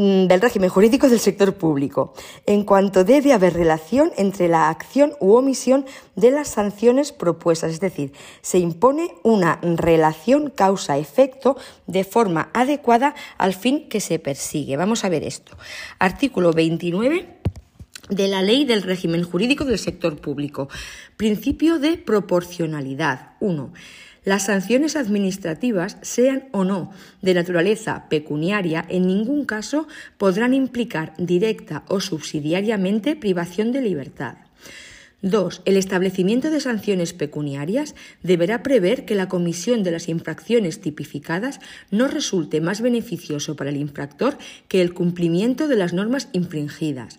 Mm, 0.00 0.28
del 0.28 0.40
régimen 0.40 0.70
jurídico 0.70 1.10
del 1.10 1.20
sector 1.20 1.56
público, 1.56 2.14
en 2.46 2.64
cuanto 2.64 3.04
debe 3.04 3.34
haber 3.34 3.52
relación 3.52 4.12
entre 4.16 4.48
la 4.48 4.70
acción 4.70 5.12
u 5.20 5.34
omisión 5.34 5.84
de 6.16 6.30
las 6.30 6.48
sanciones 6.48 7.12
propuestas, 7.12 7.72
es 7.72 7.80
decir, 7.80 8.14
se 8.40 8.58
impone 8.58 9.10
una 9.24 9.60
relación 9.62 10.48
causa-efecto 10.48 11.58
de 11.86 12.04
forma 12.04 12.48
adecuada 12.54 13.14
al 13.36 13.52
fin 13.52 13.90
que 13.90 14.00
se 14.00 14.18
persigue. 14.18 14.78
Vamos 14.78 15.04
a 15.04 15.10
ver 15.10 15.22
esto. 15.22 15.58
Artículo 15.98 16.54
29 16.54 17.36
de 18.08 18.28
la 18.28 18.40
ley 18.40 18.64
del 18.64 18.80
régimen 18.80 19.22
jurídico 19.22 19.66
del 19.66 19.78
sector 19.78 20.18
público. 20.18 20.70
Principio 21.18 21.78
de 21.78 21.98
proporcionalidad. 21.98 23.32
1 23.40 23.70
las 24.24 24.46
sanciones 24.46 24.96
administrativas, 24.96 25.96
sean 26.02 26.48
o 26.52 26.64
no 26.64 26.92
de 27.22 27.34
naturaleza 27.34 28.08
pecuniaria, 28.08 28.84
en 28.88 29.06
ningún 29.06 29.44
caso 29.44 29.88
podrán 30.18 30.54
implicar 30.54 31.14
directa 31.18 31.84
o 31.88 32.00
subsidiariamente 32.00 33.16
privación 33.16 33.72
de 33.72 33.82
libertad. 33.82 34.36
2. 35.22 35.62
El 35.66 35.76
establecimiento 35.76 36.50
de 36.50 36.60
sanciones 36.60 37.12
pecuniarias 37.12 37.94
deberá 38.22 38.62
prever 38.62 39.04
que 39.04 39.14
la 39.14 39.28
comisión 39.28 39.82
de 39.82 39.90
las 39.90 40.08
infracciones 40.08 40.80
tipificadas 40.80 41.60
no 41.90 42.08
resulte 42.08 42.62
más 42.62 42.80
beneficioso 42.80 43.54
para 43.54 43.68
el 43.68 43.76
infractor 43.76 44.38
que 44.68 44.80
el 44.80 44.94
cumplimiento 44.94 45.68
de 45.68 45.76
las 45.76 45.92
normas 45.92 46.28
infringidas. 46.32 47.18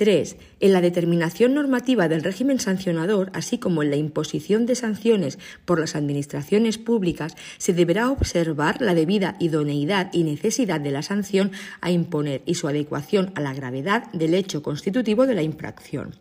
3. 0.00 0.36
En 0.60 0.72
la 0.72 0.80
determinación 0.80 1.52
normativa 1.52 2.08
del 2.08 2.24
régimen 2.24 2.58
sancionador, 2.58 3.30
así 3.34 3.58
como 3.58 3.82
en 3.82 3.90
la 3.90 3.96
imposición 3.96 4.64
de 4.64 4.74
sanciones 4.74 5.38
por 5.66 5.78
las 5.78 5.94
administraciones 5.94 6.78
públicas, 6.78 7.36
se 7.58 7.74
deberá 7.74 8.10
observar 8.10 8.80
la 8.80 8.94
debida 8.94 9.36
idoneidad 9.40 10.08
y 10.14 10.24
necesidad 10.24 10.80
de 10.80 10.90
la 10.90 11.02
sanción 11.02 11.52
a 11.82 11.90
imponer 11.90 12.40
y 12.46 12.54
su 12.54 12.66
adecuación 12.66 13.30
a 13.34 13.42
la 13.42 13.52
gravedad 13.52 14.10
del 14.14 14.32
hecho 14.32 14.62
constitutivo 14.62 15.26
de 15.26 15.34
la 15.34 15.42
infracción. 15.42 16.16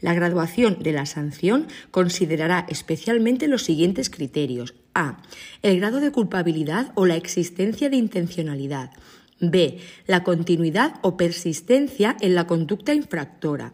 La 0.00 0.14
graduación 0.14 0.78
de 0.80 0.92
la 0.92 1.04
sanción 1.04 1.66
considerará 1.90 2.66
especialmente 2.68 3.48
los 3.48 3.64
siguientes 3.64 4.10
criterios. 4.10 4.74
A. 4.94 5.20
El 5.62 5.80
grado 5.80 5.98
de 5.98 6.12
culpabilidad 6.12 6.92
o 6.94 7.04
la 7.04 7.16
existencia 7.16 7.90
de 7.90 7.96
intencionalidad. 7.96 8.92
B. 9.40 9.78
La 10.06 10.22
continuidad 10.22 10.94
o 11.02 11.16
persistencia 11.16 12.16
en 12.20 12.34
la 12.34 12.46
conducta 12.46 12.94
infractora. 12.94 13.72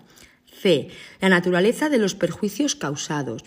C. 0.60 0.88
La 1.20 1.28
naturaleza 1.28 1.88
de 1.88 1.98
los 1.98 2.14
perjuicios 2.14 2.74
causados. 2.74 3.44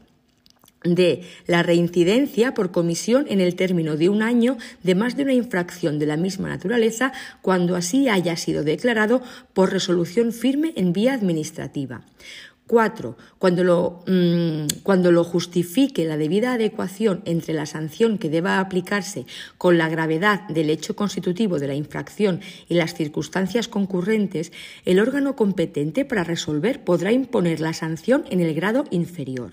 D. 0.84 1.24
La 1.48 1.64
reincidencia 1.64 2.54
por 2.54 2.72
comisión 2.72 3.26
en 3.30 3.40
el 3.40 3.56
término 3.56 3.96
de 3.96 4.10
un 4.10 4.22
año 4.22 4.58
de 4.84 4.96
más 4.96 5.16
de 5.16 5.24
una 5.24 5.34
infracción 5.34 5.98
de 5.98 6.06
la 6.06 6.18
misma 6.18 6.50
naturaleza 6.50 7.14
cuando 7.42 7.76
así 7.76 8.10
haya 8.10 8.36
sido 8.36 8.64
declarado 8.64 9.22
por 9.54 9.72
resolución 9.72 10.34
firme 10.34 10.74
en 10.76 10.92
vía 10.92 11.14
administrativa. 11.14 12.02
4. 12.74 13.16
Cuando 13.38 13.64
lo, 13.64 14.00
mm, 14.08 14.82
cuando 14.82 15.12
lo 15.12 15.24
justifique 15.24 16.06
la 16.06 16.18
debida 16.18 16.54
adecuación 16.54 17.22
entre 17.26 17.54
la 17.54 17.68
sanción 17.68 18.18
que 18.18 18.32
deba 18.32 18.58
aplicarse 18.58 19.28
con 19.60 19.78
la 19.78 19.90
gravedad 19.90 20.48
del 20.48 20.72
hecho 20.72 20.96
constitutivo 20.96 21.60
de 21.60 21.68
la 21.68 21.76
infracción 21.76 22.42
y 22.68 22.74
las 22.74 22.96
circunstancias 22.96 23.68
concurrentes, 23.68 24.52
el 24.86 25.00
órgano 25.00 25.36
competente 25.36 26.04
para 26.04 26.24
resolver 26.24 26.84
podrá 26.84 27.12
imponer 27.12 27.60
la 27.60 27.74
sanción 27.74 28.26
en 28.32 28.40
el 28.40 28.56
grado 28.56 28.86
inferior. 28.90 29.52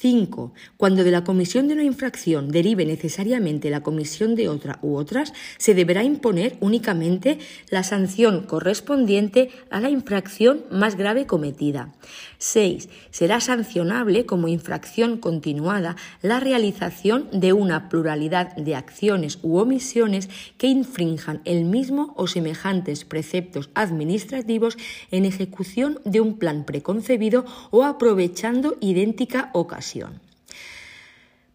5. 0.00 0.52
Cuando 0.76 1.04
de 1.04 1.10
la 1.10 1.24
comisión 1.24 1.68
de 1.68 1.74
una 1.74 1.82
infracción 1.82 2.50
derive 2.50 2.84
necesariamente 2.84 3.70
la 3.70 3.82
comisión 3.82 4.34
de 4.34 4.48
otra 4.48 4.78
u 4.82 4.96
otras, 4.96 5.32
se 5.56 5.74
deberá 5.74 6.04
imponer 6.04 6.56
únicamente 6.60 7.38
la 7.70 7.82
sanción 7.82 8.42
correspondiente 8.42 9.50
a 9.70 9.80
la 9.80 9.88
infracción 9.88 10.64
más 10.70 10.96
grave 10.96 11.26
cometida. 11.26 11.94
6. 12.38 12.88
Será 13.10 13.40
sancionable 13.40 14.26
como 14.26 14.48
infracción 14.48 15.16
continuada 15.16 15.96
la 16.20 16.40
realización 16.40 17.28
de 17.32 17.54
una 17.54 17.88
pluralidad 17.88 18.54
de 18.56 18.74
acciones 18.74 19.38
u 19.42 19.56
omisiones 19.56 20.28
que 20.58 20.66
infrinjan 20.66 21.40
el 21.44 21.64
mismo 21.64 22.12
o 22.16 22.26
semejantes 22.26 23.04
preceptos 23.04 23.70
administrativos 23.74 24.76
en 25.10 25.24
ejecución 25.24 26.00
de 26.04 26.20
un 26.20 26.38
plan 26.38 26.64
preconcebido 26.64 27.46
o 27.70 27.84
aprovechando 27.84 28.76
idéntica 28.80 29.50
ocasión 29.54 29.95
oración. 30.02 30.25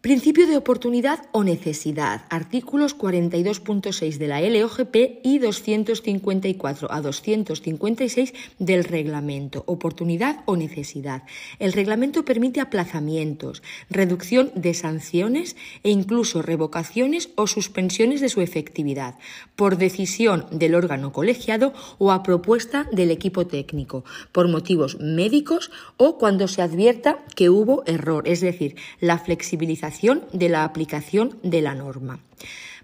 Principio 0.02 0.48
de 0.48 0.56
oportunidad 0.56 1.20
o 1.30 1.44
necesidad. 1.44 2.22
Artículos 2.28 2.98
42.6 2.98 4.18
de 4.18 4.26
la 4.26 4.40
LOGP 4.40 5.20
y 5.22 5.38
254 5.38 6.90
a 6.90 7.00
256 7.00 8.34
del 8.58 8.82
reglamento. 8.82 9.62
Oportunidad 9.68 10.40
o 10.46 10.56
necesidad. 10.56 11.22
El 11.60 11.72
reglamento 11.72 12.24
permite 12.24 12.60
aplazamientos, 12.60 13.62
reducción 13.90 14.50
de 14.56 14.74
sanciones 14.74 15.54
e 15.84 15.90
incluso 15.90 16.42
revocaciones 16.42 17.30
o 17.36 17.46
suspensiones 17.46 18.20
de 18.20 18.28
su 18.28 18.40
efectividad 18.40 19.20
por 19.54 19.78
decisión 19.78 20.46
del 20.50 20.74
órgano 20.74 21.12
colegiado 21.12 21.74
o 21.98 22.10
a 22.10 22.24
propuesta 22.24 22.88
del 22.90 23.12
equipo 23.12 23.46
técnico, 23.46 24.04
por 24.32 24.48
motivos 24.48 24.98
médicos 24.98 25.70
o 25.96 26.18
cuando 26.18 26.48
se 26.48 26.60
advierta 26.60 27.24
que 27.36 27.50
hubo 27.50 27.84
error, 27.86 28.26
es 28.26 28.40
decir, 28.40 28.74
la 28.98 29.20
flexibilización 29.20 29.91
de 30.32 30.48
la 30.48 30.64
aplicación 30.64 31.38
de 31.42 31.60
la 31.60 31.74
norma. 31.74 32.18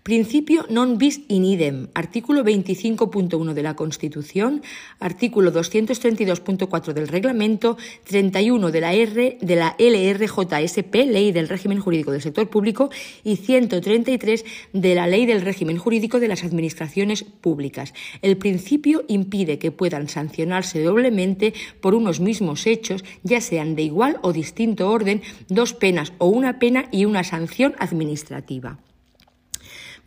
Principio 0.09 0.64
non 0.73 0.97
bis 0.97 1.21
in 1.29 1.44
idem, 1.44 1.92
artículo 1.92 2.40
25.1 2.40 3.29
de 3.53 3.61
la 3.61 3.77
Constitución, 3.77 4.64
artículo 5.05 5.53
232.4 5.53 6.97
del 6.97 7.12
Reglamento, 7.12 7.77
31 8.09 8.73
de 8.73 8.81
la, 8.81 8.94
R, 8.97 9.37
de 9.37 9.57
la 9.57 9.77
LRJSP, 9.77 11.12
Ley 11.12 11.31
del 11.31 11.53
Régimen 11.53 11.81
Jurídico 11.85 12.11
del 12.11 12.23
Sector 12.23 12.49
Público, 12.49 12.88
y 13.23 13.37
133 13.37 14.47
de 14.73 14.94
la 14.94 15.07
Ley 15.07 15.27
del 15.27 15.42
Régimen 15.42 15.77
Jurídico 15.77 16.21
de 16.21 16.29
las 16.29 16.42
Administraciones 16.42 17.25
Públicas. 17.25 17.92
El 18.23 18.38
principio 18.38 19.05
impide 19.09 19.59
que 19.59 19.73
puedan 19.73 20.09
sancionarse 20.09 20.83
doblemente 20.83 21.53
por 21.83 21.94
unos 21.94 22.18
mismos 22.18 22.66
hechos, 22.66 23.05
ya 23.25 23.42
sean 23.42 23.77
de 23.77 23.83
igual 23.83 24.16
o 24.23 24.33
distinto 24.33 24.88
orden, 24.88 25.21
dos 25.51 25.75
penas 25.75 26.14
o 26.16 26.29
una 26.29 26.59
pena 26.59 26.88
y 26.90 27.05
una 27.05 27.25
sanción 27.25 27.75
administrativa. 27.79 28.79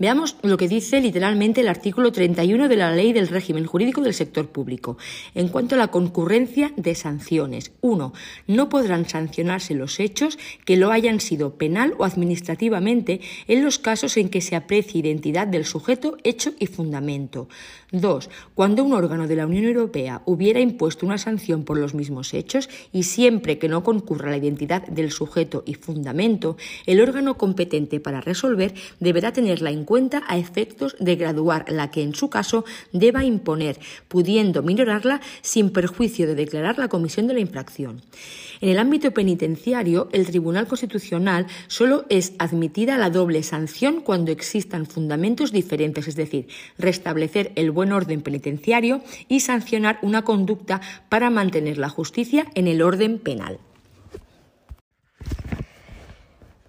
Veamos 0.01 0.35
lo 0.41 0.57
que 0.57 0.67
dice 0.67 0.99
literalmente 0.99 1.61
el 1.61 1.67
artículo 1.67 2.11
31 2.11 2.67
de 2.69 2.75
la 2.75 2.91
Ley 2.91 3.13
del 3.13 3.27
Régimen 3.27 3.67
Jurídico 3.67 4.01
del 4.01 4.15
Sector 4.15 4.47
Público. 4.47 4.97
En 5.35 5.47
cuanto 5.47 5.75
a 5.75 5.77
la 5.77 5.89
concurrencia 5.89 6.73
de 6.75 6.95
sanciones. 6.95 7.71
1. 7.81 8.11
No 8.47 8.67
podrán 8.67 9.07
sancionarse 9.07 9.75
los 9.75 9.99
hechos 9.99 10.39
que 10.65 10.75
lo 10.75 10.89
hayan 10.89 11.19
sido 11.19 11.53
penal 11.53 11.93
o 11.99 12.03
administrativamente 12.03 13.21
en 13.47 13.63
los 13.63 13.77
casos 13.77 14.17
en 14.17 14.29
que 14.29 14.41
se 14.41 14.55
aprecie 14.55 15.01
identidad 15.01 15.45
del 15.45 15.65
sujeto, 15.65 16.17
hecho 16.23 16.53
y 16.57 16.65
fundamento. 16.65 17.47
2. 17.91 18.29
Cuando 18.55 18.83
un 18.83 18.93
órgano 18.93 19.27
de 19.27 19.35
la 19.35 19.45
Unión 19.45 19.65
Europea 19.65 20.21
hubiera 20.25 20.59
impuesto 20.59 21.05
una 21.05 21.17
sanción 21.17 21.63
por 21.63 21.77
los 21.77 21.93
mismos 21.93 22.33
hechos 22.33 22.69
y 22.93 23.03
siempre 23.03 23.57
que 23.57 23.67
no 23.67 23.83
concurra 23.83 24.29
la 24.29 24.37
identidad 24.37 24.87
del 24.87 25.11
sujeto 25.11 25.63
y 25.65 25.73
fundamento, 25.73 26.57
el 26.85 27.01
órgano 27.01 27.37
competente 27.37 27.99
para 27.99 28.21
resolver 28.21 28.73
deberá 28.99 29.33
tenerla 29.33 29.71
en 29.71 29.83
cuenta 29.83 30.23
a 30.27 30.37
efectos 30.37 30.95
de 30.99 31.15
graduar 31.15 31.65
la 31.69 31.91
que 31.91 32.01
en 32.01 32.15
su 32.15 32.29
caso 32.29 32.63
deba 32.93 33.25
imponer, 33.25 33.79
pudiendo 34.07 34.63
minorarla 34.63 35.21
sin 35.41 35.71
perjuicio 35.71 36.27
de 36.27 36.35
declarar 36.35 36.77
la 36.77 36.87
comisión 36.87 37.27
de 37.27 37.33
la 37.33 37.39
infracción. 37.41 38.01
En 38.61 38.69
el 38.69 38.77
ámbito 38.77 39.11
penitenciario, 39.11 40.07
el 40.11 40.27
Tribunal 40.27 40.67
Constitucional 40.67 41.47
solo 41.67 42.05
es 42.09 42.33
admitida 42.37 42.99
la 42.99 43.09
doble 43.09 43.41
sanción 43.41 44.01
cuando 44.01 44.31
existan 44.31 44.85
fundamentos 44.85 45.51
diferentes, 45.51 46.07
es 46.07 46.15
decir, 46.15 46.47
restablecer 46.77 47.51
el 47.55 47.71
buen 47.71 47.80
orden 47.91 48.21
penitenciario 48.21 49.01
y 49.27 49.41
sancionar 49.41 49.99
una 50.01 50.23
conducta 50.23 50.81
para 51.09 51.29
mantener 51.29 51.77
la 51.77 51.89
justicia 51.89 52.45
en 52.55 52.67
el 52.67 52.81
orden 52.81 53.19
penal. 53.19 53.59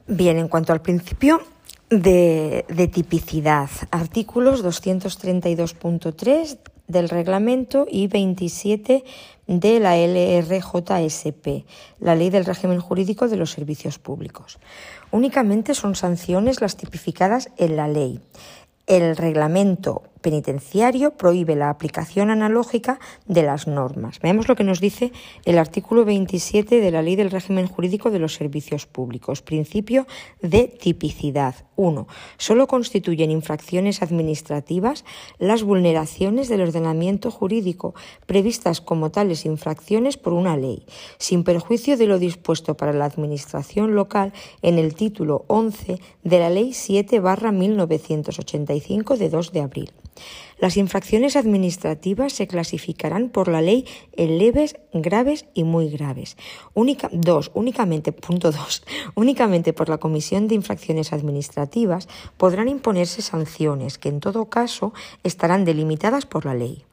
Bien, 0.07 0.39
en 0.39 0.49
cuanto 0.49 0.73
al 0.73 0.83
principio 0.83 1.43
de, 1.89 2.65
de 2.69 2.89
tipicidad, 2.89 3.71
artículos 3.91 4.65
232.3 4.65 6.59
del 6.89 7.09
reglamento 7.09 7.87
y 7.89 8.09
27 8.09 9.05
de 9.47 9.81
la 9.81 9.97
LRJSP, 9.97 11.65
la 12.01 12.15
Ley 12.15 12.31
del 12.31 12.45
Régimen 12.45 12.81
Jurídico 12.81 13.29
de 13.29 13.37
los 13.37 13.53
Servicios 13.53 13.99
Públicos. 13.99 14.59
Únicamente 15.11 15.75
son 15.75 15.95
sanciones 15.95 16.61
las 16.61 16.77
tipificadas 16.77 17.51
en 17.57 17.77
la 17.77 17.89
ley 17.89 18.21
el 18.87 19.17
reglamento 19.17 20.03
penitenciario 20.23 21.19
prohíbe 21.19 21.57
la 21.57 21.69
aplicación 21.69 22.31
analógica 22.31 22.99
de 23.27 23.43
las 23.43 23.67
normas. 23.67 24.21
Veamos 24.21 24.49
lo 24.49 24.57
que 24.57 24.65
nos 24.65 24.81
dice 24.81 25.13
el 25.45 25.59
artículo 25.59 26.05
27 26.07 26.81
de 26.81 26.91
la 26.91 27.03
Ley 27.03 27.17
del 27.17 27.31
Régimen 27.31 27.67
Jurídico 27.67 28.11
de 28.11 28.21
los 28.21 28.35
Servicios 28.35 28.87
Públicos. 28.87 29.43
Principio 29.43 30.07
de 30.41 30.69
tipicidad. 30.69 31.55
1. 31.77 32.07
Solo 32.39 32.67
constituyen 32.67 33.31
infracciones 33.31 34.03
administrativas 34.03 35.05
las 35.39 35.63
vulneraciones 35.63 36.49
del 36.49 36.61
ordenamiento 36.63 37.31
jurídico 37.31 37.95
previstas 38.27 38.81
como 38.81 39.11
tales 39.11 39.45
infracciones 39.45 40.17
por 40.17 40.33
una 40.33 40.57
ley, 40.57 40.87
sin 41.19 41.45
perjuicio 41.45 41.97
de 41.97 42.07
lo 42.07 42.19
dispuesto 42.19 42.77
para 42.77 42.93
la 42.93 43.07
Administración 43.07 43.95
local 43.95 44.33
en 44.63 44.79
el 44.79 44.95
título 44.95 45.45
11 45.49 45.99
de 46.23 46.39
la 46.39 46.51
Ley 46.51 46.73
7 46.73 47.21
1985 47.21 49.17
de 49.17 49.29
2 49.29 49.53
de 49.53 49.61
abril. 49.61 49.93
Las 50.59 50.77
infracciones 50.77 51.35
administrativas 51.35 52.33
se 52.33 52.47
clasificarán 52.47 53.31
por 53.31 53.49
la 53.49 53.61
ley 53.61 53.85
en 54.13 54.39
leves, 54.39 54.77
graves 54.93 55.47
y 55.55 55.65
muy 55.65 55.89
graves. 55.91 56.37
Dos, 57.11 57.51
únicamente, 57.55 58.13
punto 58.13 58.53
dos, 58.53 58.85
únicamente 59.15 59.73
por 59.73 59.89
la 59.89 59.99
Comisión 59.99 60.49
de 60.49 60.55
Infracciones 60.55 61.13
Administrativas 61.13 62.09
podrán 62.37 62.69
imponerse 62.69 63.23
sanciones 63.23 63.99
que 63.99 64.09
en 64.09 64.21
todo 64.21 64.47
caso 64.47 64.93
estarán 65.25 65.65
delimitadas 65.65 66.27
por 66.27 66.45
la 66.45 66.55
ley. 66.55 66.85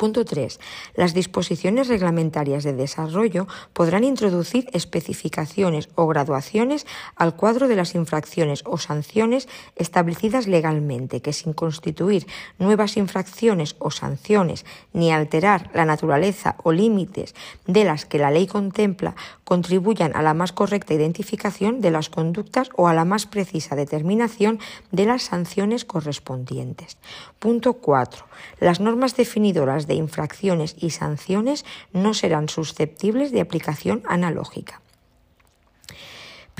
Punto 0.00 0.24
3. 0.24 0.58
Las 0.94 1.12
disposiciones 1.12 1.88
reglamentarias 1.88 2.64
de 2.64 2.72
desarrollo 2.72 3.46
podrán 3.74 4.02
introducir 4.02 4.66
especificaciones 4.72 5.90
o 5.94 6.06
graduaciones 6.06 6.86
al 7.16 7.36
cuadro 7.36 7.68
de 7.68 7.76
las 7.76 7.94
infracciones 7.94 8.62
o 8.64 8.78
sanciones 8.78 9.46
establecidas 9.76 10.46
legalmente, 10.46 11.20
que 11.20 11.34
sin 11.34 11.52
constituir 11.52 12.26
nuevas 12.58 12.96
infracciones 12.96 13.76
o 13.78 13.90
sanciones 13.90 14.64
ni 14.94 15.12
alterar 15.12 15.70
la 15.74 15.84
naturaleza 15.84 16.56
o 16.62 16.72
límites 16.72 17.34
de 17.66 17.84
las 17.84 18.06
que 18.06 18.18
la 18.18 18.30
ley 18.30 18.46
contempla, 18.46 19.14
contribuyan 19.50 20.14
a 20.14 20.22
la 20.22 20.32
más 20.32 20.52
correcta 20.52 20.94
identificación 20.94 21.80
de 21.80 21.90
las 21.90 22.08
conductas 22.08 22.70
o 22.76 22.86
a 22.86 22.94
la 22.94 23.04
más 23.04 23.26
precisa 23.26 23.74
determinación 23.74 24.60
de 24.92 25.06
las 25.06 25.24
sanciones 25.24 25.84
correspondientes. 25.84 26.98
Punto 27.40 27.72
4. 27.72 28.26
Las 28.60 28.78
normas 28.78 29.16
definidoras 29.16 29.88
de 29.88 29.94
infracciones 29.94 30.76
y 30.78 30.90
sanciones 30.90 31.64
no 31.92 32.14
serán 32.14 32.48
susceptibles 32.48 33.32
de 33.32 33.40
aplicación 33.40 34.04
analógica. 34.06 34.82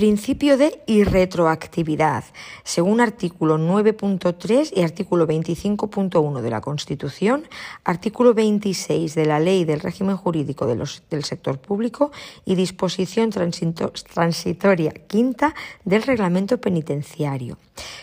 Principio 0.00 0.56
de 0.56 0.80
irretroactividad, 0.86 2.24
según 2.64 3.02
artículo 3.02 3.58
9.3 3.58 4.72
y 4.74 4.80
artículo 4.80 5.28
25.1 5.28 6.40
de 6.40 6.48
la 6.48 6.62
Constitución, 6.62 7.46
artículo 7.84 8.32
26 8.32 9.14
de 9.14 9.26
la 9.26 9.38
Ley 9.40 9.66
del 9.66 9.80
Régimen 9.80 10.16
Jurídico 10.16 10.66
del 10.66 11.24
Sector 11.24 11.58
Público 11.58 12.12
y 12.46 12.54
disposición 12.54 13.28
transitoria 13.28 14.92
quinta 15.06 15.54
del 15.84 16.02
Reglamento 16.02 16.58
Penitenciario. 16.58 17.58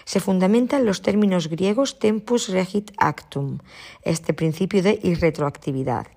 Se 0.06 0.20
fundamenta 0.20 0.78
en 0.78 0.86
los 0.86 1.02
términos 1.02 1.50
griegos 1.50 2.00
tempus 2.00 2.50
regit 2.50 2.92
actum, 2.98 3.60
este 4.04 4.34
principio 4.34 4.82
de 4.82 5.00
irretroactividad. 5.04 6.08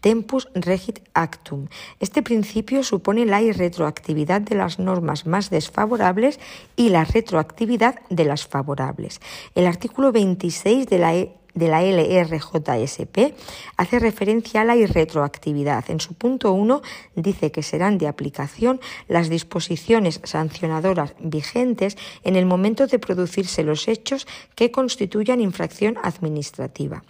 Tempus 0.00 0.48
regit 0.54 1.00
actum. 1.14 1.68
Este 1.98 2.22
principio 2.22 2.82
supone 2.82 3.26
la 3.26 3.40
irretroactividad 3.42 4.40
de 4.40 4.54
las 4.54 4.78
normas 4.78 5.26
más 5.26 5.50
desfavorables 5.50 6.38
y 6.76 6.90
la 6.90 7.04
retroactividad 7.04 7.96
de 8.10 8.24
las 8.24 8.46
favorables. 8.46 9.20
El 9.54 9.66
artículo 9.66 10.12
26 10.12 10.86
de 10.86 10.98
la 10.98 11.14
e 11.14 11.37
de 11.58 11.68
la 11.68 11.82
LRJSP 11.82 13.34
hace 13.76 13.98
referencia 13.98 14.62
a 14.62 14.64
la 14.64 14.76
irretroactividad. 14.76 15.90
En 15.90 16.00
su 16.00 16.14
punto 16.14 16.52
1 16.52 16.82
dice 17.14 17.50
que 17.50 17.62
serán 17.62 17.98
de 17.98 18.08
aplicación 18.08 18.80
las 19.08 19.28
disposiciones 19.28 20.20
sancionadoras 20.24 21.14
vigentes 21.18 21.96
en 22.22 22.36
el 22.36 22.46
momento 22.46 22.86
de 22.86 22.98
producirse 22.98 23.62
los 23.62 23.88
hechos 23.88 24.26
que 24.54 24.70
constituyan 24.70 25.40
infracción 25.40 25.96
administrativa. 26.02 27.02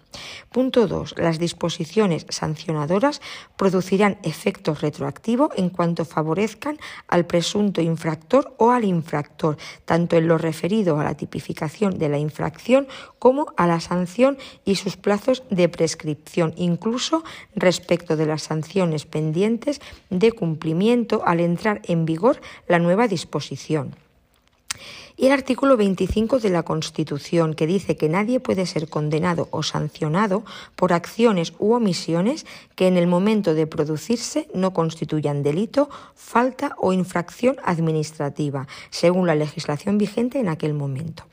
Punto 0.51 0.89
2. 0.89 1.17
Las 1.19 1.39
disposiciones 1.39 2.25
sancionadoras 2.31 3.21
producirán 3.57 4.19
efecto 4.23 4.75
retroactivo 4.75 5.51
en 5.57 5.69
cuanto 5.69 6.05
favorezcan 6.05 6.79
al 7.07 7.27
presunto 7.27 7.83
infractor 7.83 8.55
o 8.57 8.71
al 8.71 8.85
infractor, 8.85 9.59
tanto 9.85 10.17
en 10.17 10.27
lo 10.27 10.39
referido 10.39 10.99
a 10.99 11.05
la 11.05 11.17
tipificación 11.17 11.99
de 11.99 12.09
la 12.09 12.19
infracción 12.19 12.89
como 13.19 13.53
a 13.57 13.67
la 13.67 13.81
sanción 13.81 14.39
y 14.65 14.77
sus 14.77 14.97
plazos 14.97 15.43
de 15.51 15.69
prescripción, 15.69 16.55
incluso 16.57 17.23
respecto 17.55 18.17
de 18.17 18.27
las 18.27 18.43
sanciones 18.43 19.05
pendientes 19.05 19.81
de 20.09 20.33
cumplimiento 20.33 21.23
al 21.27 21.41
entrar 21.41 21.83
en 21.85 22.07
vigor 22.07 22.41
la 22.67 22.79
nueva 22.79 23.07
disposición 23.07 24.08
y 25.19 25.27
el 25.27 25.33
artículo 25.33 25.77
25 25.77 26.39
de 26.39 26.49
la 26.49 26.63
Constitución, 26.63 27.55
que 27.55 27.67
dice 27.67 27.97
que 27.97 28.09
nadie 28.09 28.39
puede 28.39 28.67
ser 28.67 28.89
condenado 28.89 29.49
o 29.51 29.65
sancionado 29.65 30.45
por 30.77 30.93
acciones 30.93 31.53
u 31.59 31.73
omisiones 31.73 32.47
que 32.77 32.87
en 32.87 32.97
el 32.97 33.09
momento 33.09 33.53
de 33.53 33.67
producirse 33.67 34.49
no 34.55 34.73
constituyan 34.73 35.43
delito, 35.43 35.91
falta 36.15 36.77
o 36.79 36.93
infracción 36.93 37.57
administrativa, 37.65 38.69
según 38.91 39.27
la 39.27 39.35
legislación 39.35 39.99
vigente 39.99 40.39
en 40.39 40.49
aquel 40.49 40.73
momento. 40.73 41.25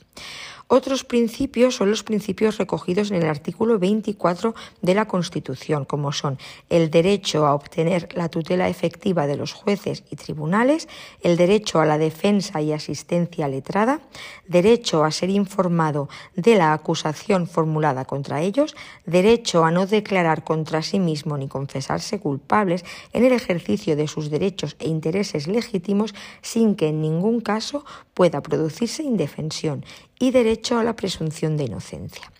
Otros 0.68 1.04
principios 1.04 1.76
son 1.76 1.92
los 1.92 2.02
principios 2.02 2.58
recogidos 2.58 3.12
en 3.12 3.18
el 3.18 3.30
artículo 3.30 3.78
24 3.78 4.56
de 4.82 4.96
la 4.96 5.06
Constitución, 5.06 5.86
como 5.86 6.12
son 6.12 6.40
el 6.70 6.90
derecho 6.90 7.46
a 7.46 7.54
obtener 7.54 8.10
la 8.16 8.30
tutela 8.30 8.68
efectiva 8.68 9.28
de 9.28 9.38
los 9.38 9.54
jueces 9.54 10.04
y 10.10 10.16
tribunales, 10.16 10.88
el 11.22 11.38
derecho 11.38 11.82
a 11.82 11.86
la 11.86 12.00
defensa 12.00 12.62
y 12.62 12.74
asistencia 12.74 13.48
letrada, 13.48 14.00
derecho 14.48 15.04
a 15.04 15.12
ser 15.12 15.30
informado 15.30 16.10
de 16.36 16.56
la 16.56 16.74
acusación 16.74 17.46
formulada 17.46 18.06
contra 18.06 18.42
ellos, 18.42 18.76
derecho 19.06 19.66
a 19.66 19.72
no 19.72 19.86
declarar 19.86 20.44
contra 20.44 20.82
sí 20.82 21.00
mismo 21.00 21.38
ni 21.38 21.48
confesarse 21.48 22.20
culpables 22.20 22.84
en 23.14 23.24
el 23.24 23.34
ejercicio 23.34 23.96
de 23.96 24.08
sus 24.08 24.32
derechos 24.32 24.78
e 24.80 24.88
intereses 24.88 25.46
legítimos 25.46 26.16
sin 26.42 26.76
que 26.76 26.88
en 26.88 27.02
ningún 27.02 27.40
caso 27.40 27.86
pueda 28.16 28.42
producirse 28.42 29.04
indefensión 29.04 29.86
y 30.20 30.32
derecho 30.32 30.78
a 30.78 30.84
la 30.84 30.96
presunción 30.96 31.58
de 31.58 31.66
inocencia. 31.66 32.32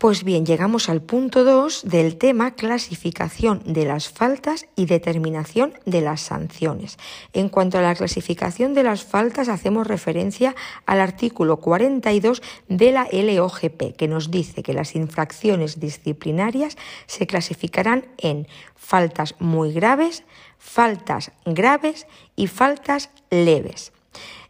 Pues 0.00 0.24
bien, 0.24 0.46
llegamos 0.46 0.88
al 0.88 1.02
punto 1.02 1.44
2 1.44 1.82
del 1.84 2.16
tema 2.16 2.52
clasificación 2.52 3.60
de 3.66 3.84
las 3.84 4.08
faltas 4.08 4.64
y 4.74 4.86
determinación 4.86 5.74
de 5.84 6.00
las 6.00 6.22
sanciones. 6.22 6.96
En 7.34 7.50
cuanto 7.50 7.76
a 7.76 7.82
la 7.82 7.94
clasificación 7.94 8.72
de 8.72 8.82
las 8.82 9.04
faltas, 9.04 9.50
hacemos 9.50 9.86
referencia 9.86 10.54
al 10.86 11.02
artículo 11.02 11.58
42 11.58 12.40
de 12.68 12.92
la 12.92 13.08
LOGP, 13.12 13.94
que 13.94 14.08
nos 14.08 14.30
dice 14.30 14.62
que 14.62 14.72
las 14.72 14.96
infracciones 14.96 15.80
disciplinarias 15.80 16.78
se 17.04 17.26
clasificarán 17.26 18.06
en 18.16 18.48
faltas 18.76 19.34
muy 19.38 19.70
graves, 19.70 20.24
faltas 20.56 21.30
graves 21.44 22.06
y 22.36 22.46
faltas 22.46 23.10
leves. 23.28 23.92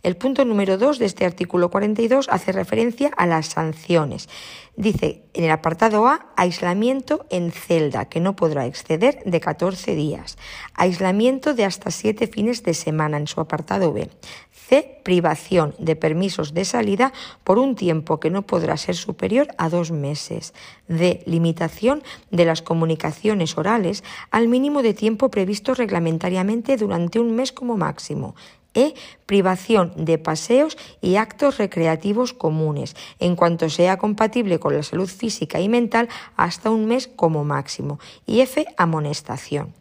El 0.03 0.17
punto 0.17 0.47
número 0.47 0.79
2 0.79 0.99
de 0.99 1.05
este 1.05 1.27
artículo 1.27 1.71
42 1.71 2.29
hace 2.31 2.53
referencia 2.53 3.11
a 3.19 3.27
las 3.27 3.49
sanciones. 3.49 4.31
Dice 4.75 5.25
en 5.35 5.45
el 5.45 5.51
apartado 5.51 6.07
A, 6.07 6.33
aislamiento 6.37 7.27
en 7.29 7.53
celda, 7.53 8.07
que 8.07 8.19
no 8.19 8.35
podrá 8.35 8.65
exceder 8.65 9.23
de 9.27 9.41
14 9.41 9.95
días. 9.95 10.39
Aislamiento 10.73 11.53
de 11.53 11.67
hasta 11.67 11.91
7 11.91 12.29
fines 12.29 12.63
de 12.63 12.73
semana 12.73 13.19
en 13.19 13.27
su 13.27 13.43
apartado 13.43 13.93
B. 13.93 14.09
C, 14.51 15.01
privación 15.03 15.75
de 15.79 15.97
permisos 15.97 16.55
de 16.55 16.65
salida 16.65 17.13
por 17.45 17.59
un 17.59 17.75
tiempo 17.75 18.21
que 18.21 18.31
no 18.31 18.43
podrá 18.43 18.79
ser 18.79 18.97
superior 18.97 19.49
a 19.59 19.69
dos 19.69 19.91
meses. 19.91 20.55
D, 20.89 21.23
limitación 21.27 22.03
de 22.31 22.47
las 22.47 22.63
comunicaciones 22.63 23.59
orales 23.59 24.03
al 24.31 24.49
mínimo 24.49 24.83
de 24.83 24.95
tiempo 24.95 25.31
previsto 25.31 25.75
reglamentariamente 25.75 26.77
durante 26.77 27.21
un 27.21 27.35
mes 27.35 27.53
como 27.53 27.77
máximo. 27.77 28.35
E. 28.75 28.95
Privación 29.27 29.93
de 29.97 30.19
paseos 30.19 30.77
y 31.01 31.17
actos 31.17 31.59
recreativos 31.59 32.33
comunes, 32.33 32.97
en 33.19 33.37
cuanto 33.37 33.69
sea 33.69 33.99
compatible 33.99 34.59
con 34.59 34.75
la 34.75 34.83
salud 34.83 35.09
física 35.09 35.61
y 35.61 35.69
mental, 35.69 36.09
hasta 36.37 36.71
un 36.71 36.87
mes 36.87 37.09
como 37.09 37.45
máximo. 37.45 37.99
Y 38.27 38.41
F. 38.41 38.67
Amonestación. 38.77 39.80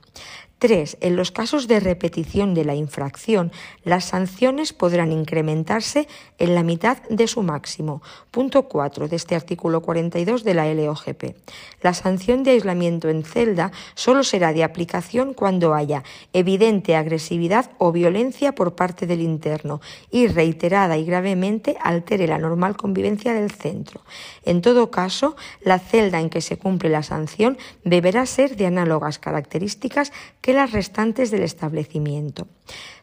3. 0.59 0.97
En 0.99 1.15
los 1.15 1.31
casos 1.31 1.67
de 1.67 1.79
repetición 1.79 2.53
de 2.53 2.65
la 2.65 2.75
infracción, 2.75 3.51
las 3.83 4.05
sanciones 4.05 4.73
podrán 4.73 5.11
incrementarse 5.11 6.07
en 6.37 6.53
la 6.53 6.63
mitad 6.63 6.97
de 7.09 7.27
su 7.27 7.41
máximo. 7.43 8.01
Punto 8.29 8.63
4 8.63 9.07
de 9.07 9.15
este 9.15 9.35
artículo 9.35 9.81
42 9.81 10.43
de 10.43 10.53
la 10.53 10.71
LOGP. 10.73 11.35
La 11.81 11.93
sanción 11.93 12.43
de 12.43 12.51
aislamiento 12.51 13.09
en 13.09 13.23
celda 13.23 13.71
solo 13.95 14.23
será 14.23 14.51
de 14.51 14.65
aplicación 14.65 15.33
cuando 15.33 15.73
haya 15.73 16.03
evidente 16.33 16.95
agresividad 16.95 17.71
o 17.77 17.93
violencia 17.93 18.53
por 18.53 18.75
parte 18.75 19.07
del 19.07 19.21
interno 19.21 19.79
y 20.11 20.27
reiterada 20.27 20.97
y 20.97 21.05
gravemente 21.05 21.77
altere 21.81 22.27
la 22.27 22.37
normal 22.37 22.75
convivencia 22.75 23.33
del 23.33 23.51
centro. 23.51 24.01
En 24.43 24.61
todo 24.61 24.91
caso, 24.91 25.37
la 25.61 25.79
celda 25.79 26.19
en 26.19 26.29
que 26.29 26.41
se 26.41 26.57
cumple 26.57 26.89
la 26.89 27.03
sanción 27.03 27.57
deberá 27.85 28.25
ser 28.25 28.57
de 28.57 28.65
análogas 28.65 29.19
características 29.19 30.11
las 30.53 30.71
restantes 30.71 31.31
del 31.31 31.43
establecimiento. 31.43 32.47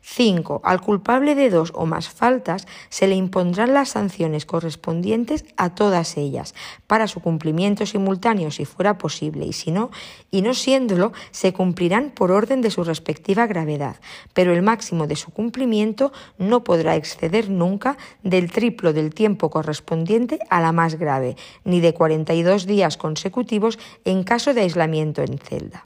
5. 0.09 0.61
Al 0.63 0.81
culpable 0.81 1.35
de 1.35 1.51
dos 1.51 1.73
o 1.75 1.85
más 1.85 2.09
faltas 2.09 2.69
se 2.91 3.09
le 3.09 3.17
impondrán 3.17 3.75
las 3.75 3.91
sanciones 3.91 4.47
correspondientes 4.47 5.45
a 5.57 5.75
todas 5.75 6.17
ellas, 6.17 6.55
para 6.87 7.09
su 7.09 7.21
cumplimiento 7.21 7.85
simultáneo 7.87 8.53
si 8.53 8.65
fuera 8.65 8.99
posible, 8.99 9.47
y 9.47 9.53
si 9.53 9.73
no, 9.73 9.91
y 10.31 10.43
no 10.43 10.55
siéndolo, 10.55 11.13
se 11.33 11.53
cumplirán 11.53 12.11
por 12.11 12.31
orden 12.31 12.61
de 12.61 12.71
su 12.71 12.85
respectiva 12.85 13.49
gravedad, 13.49 13.97
pero 14.33 14.55
el 14.55 14.63
máximo 14.63 15.09
de 15.09 15.17
su 15.17 15.33
cumplimiento 15.33 16.13
no 16.39 16.63
podrá 16.63 16.95
exceder 16.95 17.51
nunca 17.51 17.99
del 18.23 18.53
triplo 18.53 18.93
del 18.93 19.13
tiempo 19.13 19.51
correspondiente 19.51 20.39
a 20.51 20.61
la 20.61 20.71
más 20.71 20.95
grave, 20.95 21.37
ni 21.65 21.81
de 21.81 21.95
42 21.95 22.67
días 22.67 22.97
consecutivos 22.97 23.79
en 24.05 24.23
caso 24.23 24.55
de 24.55 24.61
aislamiento 24.61 25.23
en 25.23 25.39
celda. 25.39 25.86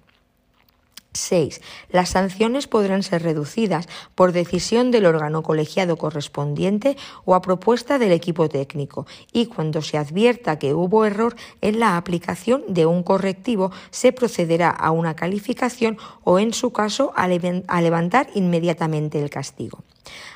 6. 1.12 1.60
Las 1.90 2.10
sanciones 2.10 2.66
podrán 2.66 3.02
ser 3.02 3.22
reducidas 3.22 3.88
por 4.14 4.32
decisión 4.32 4.90
del 4.90 5.06
órgano 5.06 5.42
colegiado 5.42 5.96
correspondiente 5.96 6.96
o 7.24 7.34
a 7.34 7.42
propuesta 7.42 7.98
del 7.98 8.12
equipo 8.12 8.48
técnico 8.48 9.06
y 9.32 9.46
cuando 9.46 9.82
se 9.82 9.98
advierta 9.98 10.58
que 10.58 10.74
hubo 10.74 11.04
error 11.04 11.34
en 11.60 11.80
la 11.80 11.96
aplicación 11.96 12.62
de 12.68 12.86
un 12.86 13.02
correctivo 13.02 13.72
se 13.90 14.12
procederá 14.12 14.70
a 14.70 14.90
una 14.90 15.16
calificación 15.16 15.98
o 16.24 16.38
en 16.38 16.52
su 16.52 16.72
caso 16.72 17.12
a 17.16 17.28
levantar 17.80 18.28
inmediatamente 18.34 19.20
el 19.20 19.30
castigo. 19.30 19.82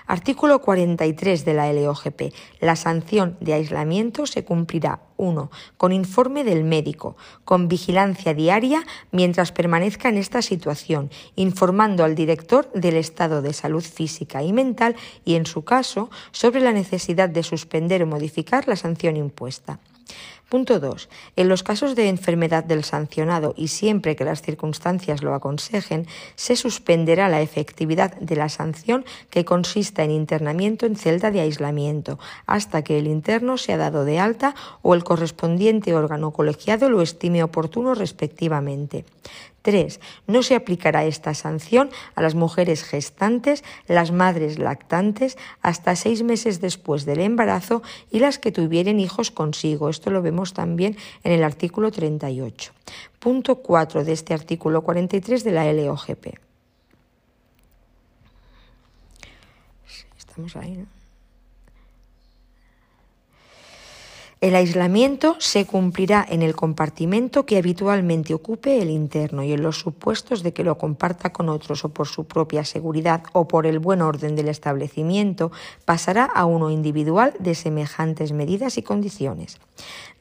Artículo 0.07 0.61
43 0.61 1.47
de 1.47 1.55
la 1.55 1.73
LOGP. 1.73 2.35
La 2.61 2.77
sanción 2.77 3.38
de 3.40 3.55
aislamiento 3.55 4.27
se 4.27 4.45
cumplirá 4.45 5.01
1. 5.17 5.51
Con 5.79 5.93
informe 5.93 6.45
del 6.45 6.62
médico, 6.62 7.17
con 7.47 7.69
vigilancia 7.69 8.35
diaria 8.35 8.85
mientras 9.12 9.51
permanezca 9.51 10.11
en 10.11 10.19
esta 10.19 10.43
situación, 10.43 11.11
informando 11.37 12.05
al 12.05 12.14
director 12.14 12.71
del 12.75 12.97
estado 12.97 13.40
de 13.40 13.55
salud 13.55 13.83
física 13.83 14.43
y 14.43 14.53
mental 14.53 14.95
y, 15.25 15.37
en 15.37 15.47
su 15.47 15.64
caso, 15.64 16.11
sobre 16.33 16.61
la 16.61 16.73
necesidad 16.73 17.31
de 17.31 17.43
suspender 17.43 18.03
o 18.03 18.07
modificar 18.07 18.69
la 18.69 18.77
sanción 18.77 19.17
impuesta. 19.17 19.79
Punto 20.55 20.79
2. 20.79 21.09
En 21.35 21.49
los 21.49 21.64
casos 21.64 21.97
de 21.97 22.09
enfermedad 22.09 22.62
del 22.62 22.85
sancionado 22.85 23.55
y 23.57 23.67
siempre 23.67 24.14
que 24.14 24.25
las 24.25 24.40
circunstancias 24.40 25.25
lo 25.25 25.35
aconsejen, 25.35 26.07
se 26.37 26.55
suspenderá 26.55 27.29
la 27.29 27.40
efectividad 27.40 28.14
de 28.21 28.37
la 28.37 28.49
sanción 28.49 29.05
que 29.31 29.45
consista 29.45 30.05
en 30.05 30.12
internamiento 30.12 30.87
en 30.87 30.95
celda 30.95 31.33
de 31.33 31.40
aislamiento 31.40 32.21
hasta 32.47 32.85
que 32.85 33.01
el 33.01 33.09
interno 33.09 33.59
sea 33.59 33.79
dado 33.79 34.05
de 34.05 34.21
alta 34.21 34.55
o 34.81 34.95
el 34.95 35.03
correspondiente 35.03 35.93
órgano 35.93 36.31
colegiado 36.31 36.88
lo 36.88 37.03
estime 37.03 37.43
oportuno 37.43 37.97
respectivamente. 37.97 39.05
3. 39.64 39.98
No 40.27 40.42
se 40.42 40.55
aplicará 40.55 41.07
esta 41.07 41.33
sanción 41.33 41.90
a 42.14 42.22
las 42.22 42.35
mujeres 42.35 42.85
gestantes, 42.85 43.64
las 43.88 44.12
madres 44.12 44.59
lactantes, 44.59 45.38
hasta 45.62 45.96
seis 45.96 46.22
meses 46.22 46.61
después 46.61 47.07
del 47.07 47.20
embarazo 47.20 47.83
y 48.11 48.20
las 48.20 48.38
que 48.38 48.53
tuvieren 48.53 49.00
hijos 49.00 49.31
consigo. 49.31 49.88
Esto 49.88 50.11
lo 50.11 50.20
vemos 50.20 50.53
también 50.53 50.96
en 51.24 51.33
el 51.33 51.42
artículo 51.42 51.90
38. 51.90 52.72
Punto 53.18 53.57
4 53.57 54.05
de 54.05 54.12
este 54.12 54.35
artículo 54.35 54.83
43 54.83 55.42
de 55.42 55.50
la 55.50 55.72
LOGP. 55.72 56.27
Estamos 60.18 60.57
ahí, 60.57 60.72
¿no? 60.77 61.04
El 64.44 64.57
aislamiento 64.57 65.37
se 65.38 65.64
cumplirá 65.64 66.22
en 66.28 66.42
el 66.42 66.54
compartimento 66.54 67.46
que 67.46 67.57
habitualmente 67.57 68.35
ocupe 68.35 68.83
el 68.83 68.90
interno 68.90 69.42
y 69.42 69.54
en 69.54 69.62
los 69.62 69.78
supuestos 69.78 70.42
de 70.42 70.52
que 70.52 70.64
lo 70.64 70.76
comparta 70.76 71.33
con 71.33 71.48
otros 71.48 71.83
o 71.87 71.88
por 71.88 72.09
su 72.09 72.26
propia 72.26 72.62
seguridad 72.66 73.22
o 73.33 73.48
por 73.48 73.64
el 73.64 73.78
buen 73.78 74.02
orden 74.02 74.37
del 74.37 74.48
establecimiento, 74.48 75.50
pasará 75.87 76.26
a 76.26 76.44
uno 76.44 76.70
individual 76.70 77.33
de 77.38 77.54
semejantes 77.54 78.33
medidas 78.33 78.76
y 78.76 78.83
condiciones. 78.83 79.61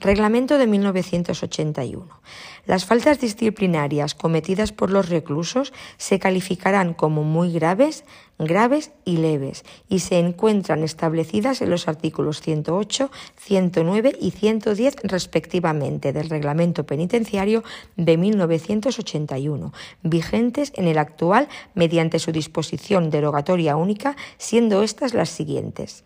Reglamento 0.04 0.58
de 0.58 0.68
1981. 0.68 2.22
Las 2.66 2.84
faltas 2.84 3.22
disciplinarias 3.22 4.16
cometidas 4.16 4.74
por 4.74 4.92
los 4.92 5.08
reclusos 5.08 5.72
se 5.96 6.20
calificarán 6.20 6.94
como 6.94 7.24
muy 7.24 7.54
graves, 7.54 8.04
graves 8.38 8.92
y 9.06 9.16
leves 9.16 9.64
y 9.88 10.00
se 10.00 10.20
encuentran 10.20 10.84
establecidas 10.84 11.62
en 11.62 11.70
los 11.70 11.88
artículos 11.88 12.42
108, 12.42 13.12
109 13.38 14.18
y 14.20 14.32
110 14.32 14.98
respectivamente 15.04 16.12
del 16.12 16.30
Reglamento 16.30 16.86
Penitenciario 16.86 17.64
de 17.96 18.18
1981, 18.18 19.72
vigentes 20.02 20.74
en 20.76 20.90
el 20.90 20.98
actual 20.98 21.48
mediante 21.76 22.20
su 22.20 22.34
disposición 22.34 23.10
derogatoria 23.10 23.78
única, 23.78 24.18
siendo 24.38 24.84
estas 24.84 25.14
las 25.14 25.30
siguientes. 25.30 26.04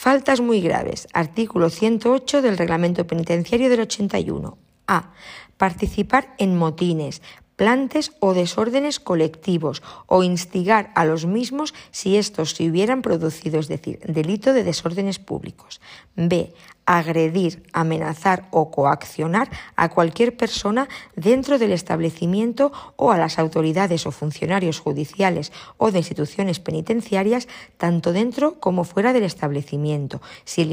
Faltas 0.00 0.40
muy 0.40 0.60
graves. 0.60 1.08
Artículo 1.12 1.70
108 1.70 2.40
del 2.40 2.56
Reglamento 2.56 3.04
Penitenciario 3.08 3.68
del 3.68 3.80
81. 3.80 4.56
A. 4.86 5.10
Participar 5.56 6.36
en 6.38 6.56
motines, 6.56 7.20
plantes 7.56 8.12
o 8.20 8.32
desórdenes 8.32 9.00
colectivos 9.00 9.82
o 10.06 10.22
instigar 10.22 10.92
a 10.94 11.04
los 11.04 11.26
mismos 11.26 11.74
si 11.90 12.16
estos 12.16 12.52
se 12.52 12.70
hubieran 12.70 13.02
producido, 13.02 13.58
es 13.58 13.66
decir, 13.66 13.98
delito 14.06 14.52
de 14.52 14.62
desórdenes 14.62 15.18
públicos. 15.18 15.80
B 16.14 16.54
agredir, 16.88 17.62
amenazar 17.74 18.48
o 18.50 18.70
coaccionar 18.70 19.50
a 19.76 19.90
cualquier 19.90 20.38
persona 20.38 20.88
dentro 21.14 21.58
del 21.58 21.72
establecimiento 21.72 22.72
o 22.96 23.12
a 23.12 23.18
las 23.18 23.38
autoridades 23.38 24.06
o 24.06 24.10
funcionarios 24.10 24.80
judiciales 24.80 25.52
o 25.76 25.92
de 25.92 25.98
instituciones 25.98 26.60
penitenciarias, 26.60 27.46
tanto 27.76 28.14
dentro 28.14 28.58
como 28.58 28.84
fuera 28.84 29.12
del 29.12 29.24
establecimiento, 29.24 30.22
si 30.46 30.62
el, 30.62 30.72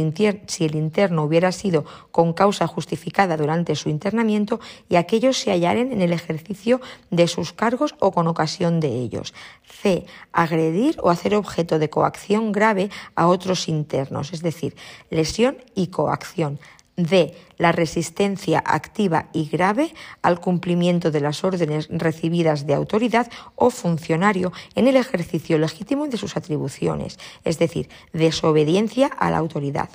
interno 0.75 1.23
hubiera 1.23 1.51
sido 1.51 1.83
con 2.11 2.31
causa 2.31 2.65
justificada 2.65 3.35
durante 3.35 3.75
su 3.75 3.89
internamiento 3.89 4.61
y 4.87 4.95
aquellos 4.95 5.37
se 5.37 5.51
hallaren 5.51 5.91
en 5.91 6.01
el 6.01 6.13
ejercicio 6.13 6.79
de 7.11 7.27
sus 7.27 7.51
cargos 7.51 7.93
o 7.99 8.13
con 8.13 8.27
ocasión 8.27 8.79
de 8.79 8.87
ellos. 8.87 9.33
C. 9.65 10.05
Agredir 10.31 10.95
o 11.03 11.09
hacer 11.09 11.35
objeto 11.35 11.77
de 11.77 11.89
coacción 11.89 12.53
grave 12.53 12.89
a 13.15 13.27
otros 13.27 13.67
internos, 13.67 14.31
es 14.31 14.41
decir, 14.41 14.77
lesión 15.09 15.57
y 15.75 15.87
coacción 15.87 16.04
acción. 16.09 16.59
D. 16.97 17.35
La 17.57 17.71
resistencia 17.71 18.63
activa 18.65 19.27
y 19.33 19.49
grave 19.49 19.93
al 20.21 20.39
cumplimiento 20.39 21.11
de 21.11 21.19
las 21.19 21.43
órdenes 21.43 21.87
recibidas 21.89 22.67
de 22.67 22.73
autoridad 22.73 23.29
o 23.55 23.69
funcionario 23.69 24.53
en 24.75 24.87
el 24.87 24.95
ejercicio 24.95 25.57
legítimo 25.57 26.07
de 26.07 26.17
sus 26.17 26.37
atribuciones, 26.37 27.19
es 27.43 27.59
decir, 27.59 27.89
desobediencia 28.13 29.07
a 29.07 29.29
la 29.29 29.37
autoridad. 29.37 29.89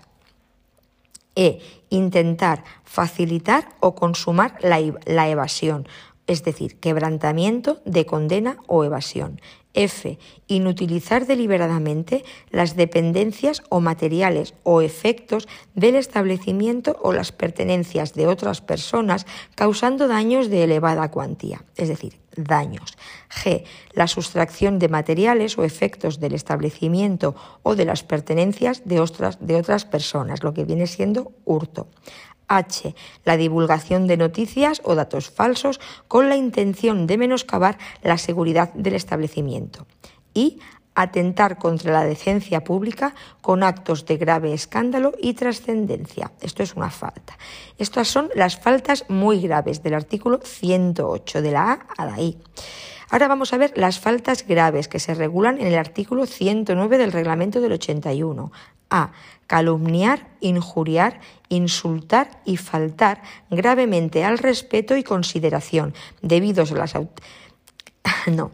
E. 1.37 1.61
Intentar 1.90 2.64
facilitar 2.85 3.68
o 3.81 3.94
consumar 3.94 4.59
la, 4.62 4.81
la 5.07 5.29
evasión, 5.29 5.88
es 6.31 6.45
decir, 6.45 6.79
quebrantamiento 6.79 7.81
de 7.85 8.07
condena 8.07 8.59
o 8.69 8.85
evasión. 8.85 9.40
F. 9.75 10.16
Inutilizar 10.47 11.27
deliberadamente 11.27 12.25
las 12.51 12.77
dependencias 12.77 13.64
o 13.69 13.81
materiales 13.81 14.55
o 14.62 14.81
efectos 14.81 15.49
del 15.75 15.97
establecimiento 15.97 16.97
o 17.03 17.12
las 17.12 17.33
pertenencias 17.33 18.14
de 18.14 18.29
otras 18.29 18.61
personas 18.61 19.27
causando 19.57 20.07
daños 20.07 20.51
de 20.51 20.62
elevada 20.62 21.11
cuantía, 21.11 21.64
es 21.77 21.88
decir, 21.88 22.21
daños. 22.37 22.97
G. 23.29 23.64
La 23.93 24.07
sustracción 24.07 24.79
de 24.79 24.88
materiales 24.88 25.59
o 25.59 25.64
efectos 25.64 26.21
del 26.21 26.35
establecimiento 26.35 27.35
o 27.64 27.75
de 27.75 27.85
las 27.85 28.05
pertenencias 28.05 28.83
de 28.85 29.01
otras, 29.01 29.38
de 29.40 29.57
otras 29.57 29.85
personas, 29.85 30.45
lo 30.45 30.55
que 30.55 30.64
viene 30.64 30.87
siendo 30.87 31.33
hurto. 31.45 31.88
H. 32.51 32.95
La 33.25 33.39
divulgación 33.39 34.07
de 34.07 34.19
noticias 34.19 34.83
o 34.85 34.95
datos 34.95 35.31
falsos 35.31 35.81
con 36.09 36.29
la 36.29 36.37
intención 36.37 37.07
de 37.07 37.17
menoscabar 37.17 37.79
la 38.03 38.19
seguridad 38.19 38.75
del 38.75 38.95
establecimiento. 38.95 39.87
Y 40.35 40.59
atentar 40.95 41.59
contra 41.59 41.93
la 41.93 42.05
decencia 42.05 42.65
pública 42.65 43.15
con 43.41 43.63
actos 43.63 44.05
de 44.07 44.17
grave 44.17 44.53
escándalo 44.53 45.13
y 45.19 45.35
trascendencia. 45.35 46.33
Esto 46.41 46.63
es 46.63 46.75
una 46.75 46.91
falta. 46.91 47.39
Estas 47.79 48.09
son 48.09 48.29
las 48.35 48.59
faltas 48.59 49.05
muy 49.09 49.41
graves 49.41 49.83
del 49.83 49.95
artículo 49.95 50.41
108 50.43 51.43
de 51.43 51.51
la 51.53 51.73
A 51.73 51.87
a 51.97 52.07
la 52.07 52.21
I. 52.21 52.39
Ahora 53.09 53.29
vamos 53.29 53.53
a 53.53 53.57
ver 53.57 53.73
las 53.77 53.99
faltas 53.99 54.47
graves 54.47 54.89
que 54.89 55.01
se 55.01 55.15
regulan 55.15 55.59
en 55.59 55.67
el 55.69 55.79
artículo 55.79 56.27
109 56.27 56.99
del 56.99 57.13
reglamento 57.13 57.61
del 57.61 57.73
81. 57.73 58.53
A. 58.91 59.13
Calumniar, 59.47 60.29
injuriar, 60.41 61.21
insultar 61.51 62.41
y 62.47 62.57
faltar 62.57 63.21
gravemente 63.51 64.25
al 64.25 64.39
respeto 64.39 64.97
y 64.97 65.05
consideración 65.05 65.93
debidos 66.23 66.73
a 66.73 66.77
las 66.77 66.95
no, 68.27 68.51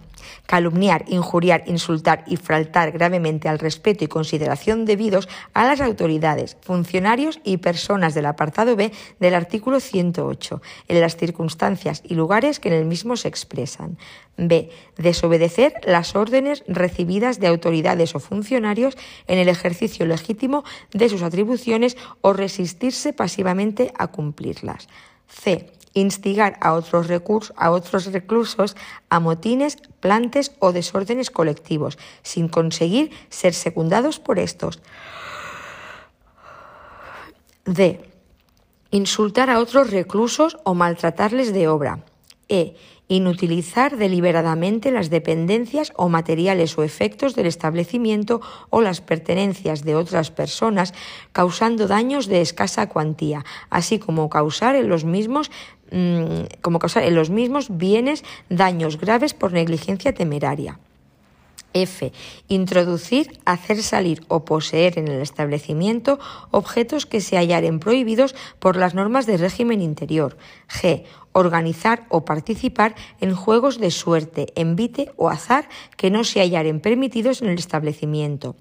calumniar, 0.47 1.05
injuriar, 1.09 1.65
insultar 1.67 2.25
y 2.27 2.37
faltar 2.37 2.93
gravemente 2.93 3.49
al 3.49 3.59
respeto 3.59 4.05
y 4.05 4.09
consideración 4.09 4.85
debidos 4.85 5.29
a 5.53 5.67
las 5.67 5.81
autoridades, 5.81 6.57
funcionarios 6.61 7.41
y 7.45 7.59
personas 7.59 8.15
del 8.15 8.27
apartado 8.27 8.77
B 8.77 8.93
del 9.21 9.35
artículo 9.35 9.81
108, 9.81 10.63
en 10.89 11.01
las 11.01 11.17
circunstancias 11.17 12.03
y 12.05 12.15
lugares 12.15 12.61
que 12.61 12.69
en 12.69 12.75
el 12.75 12.85
mismo 12.85 13.17
se 13.17 13.29
expresan. 13.29 13.99
B. 14.37 14.71
Desobedecer 14.97 15.75
las 15.85 16.15
órdenes 16.15 16.63
recibidas 16.69 17.41
de 17.41 17.47
autoridades 17.47 18.15
o 18.15 18.21
funcionarios 18.21 18.97
en 19.27 19.39
el 19.39 19.49
ejercicio 19.49 20.07
legítimo 20.07 20.65
de 20.93 21.09
sus 21.09 21.23
atribuciones 21.23 21.97
o 22.21 22.33
resistirse 22.33 23.13
pasivamente 23.13 23.93
a 23.99 24.09
cumplirlas. 24.09 24.89
C 25.29 25.73
instigar 25.97 26.59
a 26.61 26.75
otros, 26.75 27.09
a 27.57 27.71
otros 27.71 28.13
reclusos 28.13 28.77
a 29.09 29.19
motines, 29.19 29.79
plantes 30.01 30.53
o 30.61 30.73
desórdenes 30.73 31.31
colectivos, 31.31 31.99
sin 32.23 32.49
conseguir 32.49 33.11
ser 33.31 33.55
secundados 33.55 34.21
por 34.21 34.39
estos. 34.39 34.81
D. 37.65 38.05
Insultar 38.91 39.49
a 39.51 39.59
otros 39.59 39.91
reclusos 39.91 40.59
o 40.65 40.75
maltratarles 40.75 41.53
de 41.53 41.67
obra. 41.67 42.05
E 42.47 42.77
inutilizar 43.09 43.97
deliberadamente 43.97 44.91
las 44.91 45.11
dependencias 45.11 45.93
o 45.97 46.09
materiales 46.09 46.77
o 46.79 46.83
efectos 46.83 47.35
del 47.35 47.47
establecimiento 47.47 48.41
o 48.71 48.81
las 48.81 49.01
pertenencias 49.01 49.85
de 49.85 49.95
otras 49.95 50.31
personas, 50.31 50.93
causando 51.33 51.87
daños 51.87 52.27
de 52.27 52.41
escasa 52.41 52.89
cuantía, 52.89 53.45
así 53.71 53.99
como 53.99 54.29
causar 54.29 54.75
en 54.75 54.89
los 54.89 55.05
mismos 55.05 55.51
mm, 55.93 56.61
como 56.63 56.79
causar 56.79 57.05
en 57.05 57.15
los 57.15 57.31
mismos 57.31 57.77
bienes 57.77 58.25
daños 58.49 58.99
graves 58.99 59.35
por 59.35 59.53
negligencia 59.53 60.13
temeraria. 60.13 60.79
F. 61.83 62.13
Introducir, 62.49 63.39
hacer 63.45 63.83
salir 63.83 64.25
o 64.29 64.45
poseer 64.45 64.99
en 64.99 65.09
el 65.09 65.21
establecimiento 65.21 66.19
objetos 66.51 67.05
que 67.05 67.21
se 67.21 67.37
hallaren 67.37 67.81
prohibidos 67.81 68.35
por 68.59 68.77
las 68.77 68.95
normas 68.95 69.27
de 69.27 69.37
régimen 69.37 69.83
interior. 69.83 70.37
G. 70.69 71.05
Organizar 71.33 72.07
o 72.09 72.25
participar 72.25 72.95
en 73.21 73.35
juegos 73.35 73.79
de 73.79 73.91
suerte, 73.91 74.53
envite 74.57 75.13
o 75.17 75.29
azar 75.29 75.69
que 75.97 76.11
no 76.11 76.25
se 76.25 76.41
hallaren 76.41 76.81
permitidos 76.81 77.43
en 77.43 77.49
el 77.49 77.59
establecimiento. 77.59 78.57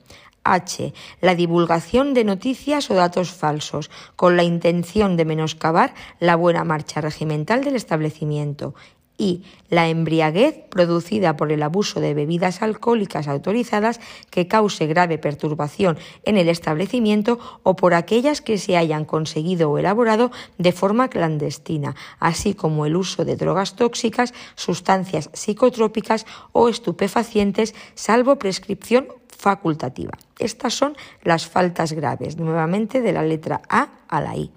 H. 0.45 0.93
La 1.21 1.35
divulgación 1.35 2.13
de 2.13 2.23
noticias 2.23 2.91
o 2.91 2.93
datos 2.93 3.31
falsos, 3.31 3.89
con 4.15 4.37
la 4.37 4.43
intención 4.43 5.17
de 5.17 5.25
menoscabar 5.25 5.95
la 6.19 6.35
buena 6.35 6.63
marcha 6.63 7.01
regimental 7.01 7.63
del 7.63 7.75
establecimiento 7.75 8.75
y 9.17 9.43
la 9.69 9.89
embriaguez 9.89 10.55
producida 10.69 11.37
por 11.37 11.51
el 11.51 11.63
abuso 11.63 11.99
de 11.99 12.13
bebidas 12.13 12.61
alcohólicas 12.61 13.27
autorizadas 13.27 13.99
que 14.29 14.47
cause 14.47 14.87
grave 14.87 15.17
perturbación 15.17 15.97
en 16.23 16.37
el 16.37 16.49
establecimiento 16.49 17.39
o 17.63 17.75
por 17.75 17.93
aquellas 17.93 18.41
que 18.41 18.57
se 18.57 18.77
hayan 18.77 19.05
conseguido 19.05 19.71
o 19.71 19.77
elaborado 19.77 20.31
de 20.57 20.71
forma 20.71 21.09
clandestina, 21.09 21.95
así 22.19 22.53
como 22.53 22.85
el 22.85 22.95
uso 22.95 23.25
de 23.25 23.35
drogas 23.35 23.75
tóxicas, 23.75 24.33
sustancias 24.55 25.29
psicotrópicas 25.33 26.25
o 26.51 26.69
estupefacientes, 26.69 27.73
salvo 27.95 28.37
prescripción 28.37 29.07
facultativa. 29.29 30.17
Estas 30.39 30.73
son 30.73 30.95
las 31.23 31.45
faltas 31.45 31.93
graves, 31.93 32.37
nuevamente 32.37 33.01
de 33.01 33.13
la 33.13 33.23
letra 33.23 33.61
A 33.69 33.89
a 34.07 34.21
la 34.21 34.35
I. 34.35 34.51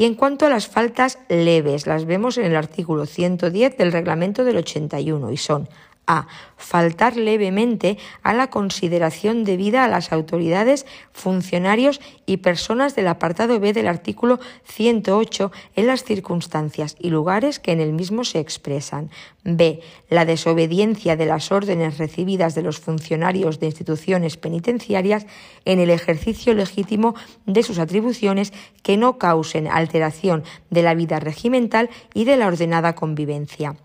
Y 0.00 0.06
en 0.06 0.14
cuanto 0.14 0.46
a 0.46 0.48
las 0.48 0.66
faltas 0.66 1.18
leves, 1.28 1.86
las 1.86 2.06
vemos 2.06 2.38
en 2.38 2.46
el 2.46 2.56
artículo 2.56 3.04
110 3.04 3.76
del 3.76 3.92
reglamento 3.92 4.44
del 4.44 4.56
81 4.56 5.30
y 5.30 5.36
son 5.36 5.68
a. 6.06 6.26
Faltar 6.56 7.16
levemente 7.16 7.98
a 8.22 8.34
la 8.34 8.50
consideración 8.50 9.44
debida 9.44 9.84
a 9.84 9.88
las 9.88 10.12
autoridades, 10.12 10.86
funcionarios 11.12 12.00
y 12.26 12.38
personas 12.38 12.94
del 12.94 13.08
apartado 13.08 13.58
B 13.60 13.72
del 13.72 13.88
artículo 13.88 14.40
108 14.64 15.52
en 15.76 15.86
las 15.86 16.04
circunstancias 16.04 16.96
y 16.98 17.10
lugares 17.10 17.58
que 17.58 17.72
en 17.72 17.80
el 17.80 17.92
mismo 17.92 18.24
se 18.24 18.40
expresan. 18.40 19.10
B. 19.42 19.80
La 20.10 20.26
desobediencia 20.26 21.16
de 21.16 21.26
las 21.26 21.50
órdenes 21.50 21.98
recibidas 21.98 22.54
de 22.54 22.62
los 22.62 22.78
funcionarios 22.78 23.58
de 23.58 23.66
instituciones 23.66 24.36
penitenciarias 24.36 25.26
en 25.64 25.80
el 25.80 25.90
ejercicio 25.90 26.52
legítimo 26.52 27.14
de 27.46 27.62
sus 27.62 27.78
atribuciones 27.78 28.52
que 28.82 28.96
no 28.96 29.18
causen 29.18 29.66
alteración 29.66 30.44
de 30.68 30.82
la 30.82 30.94
vida 30.94 31.20
regimental 31.20 31.88
y 32.12 32.24
de 32.24 32.36
la 32.36 32.48
ordenada 32.48 32.94
convivencia. 32.94 33.76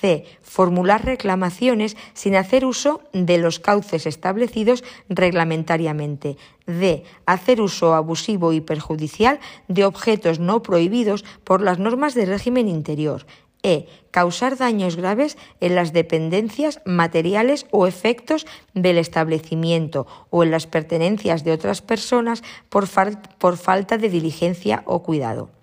C. 0.00 0.24
Formular 0.42 1.04
reclamaciones 1.04 1.96
sin 2.14 2.36
hacer 2.36 2.64
uso 2.64 3.02
de 3.12 3.38
los 3.38 3.58
cauces 3.58 4.06
establecidos 4.06 4.84
reglamentariamente. 5.08 6.36
D. 6.66 7.04
Hacer 7.26 7.60
uso 7.60 7.94
abusivo 7.94 8.52
y 8.52 8.60
perjudicial 8.60 9.40
de 9.66 9.84
objetos 9.84 10.38
no 10.38 10.62
prohibidos 10.62 11.24
por 11.44 11.62
las 11.62 11.78
normas 11.78 12.14
de 12.14 12.26
régimen 12.26 12.68
interior. 12.68 13.26
E. 13.64 13.88
Causar 14.12 14.56
daños 14.56 14.94
graves 14.94 15.36
en 15.60 15.74
las 15.74 15.92
dependencias 15.92 16.80
materiales 16.84 17.66
o 17.72 17.88
efectos 17.88 18.46
del 18.74 18.98
establecimiento 18.98 20.06
o 20.30 20.44
en 20.44 20.52
las 20.52 20.68
pertenencias 20.68 21.42
de 21.42 21.52
otras 21.52 21.82
personas 21.82 22.44
por, 22.68 22.88
por 23.38 23.56
falta 23.56 23.98
de 23.98 24.08
diligencia 24.08 24.82
o 24.86 25.02
cuidado. 25.02 25.57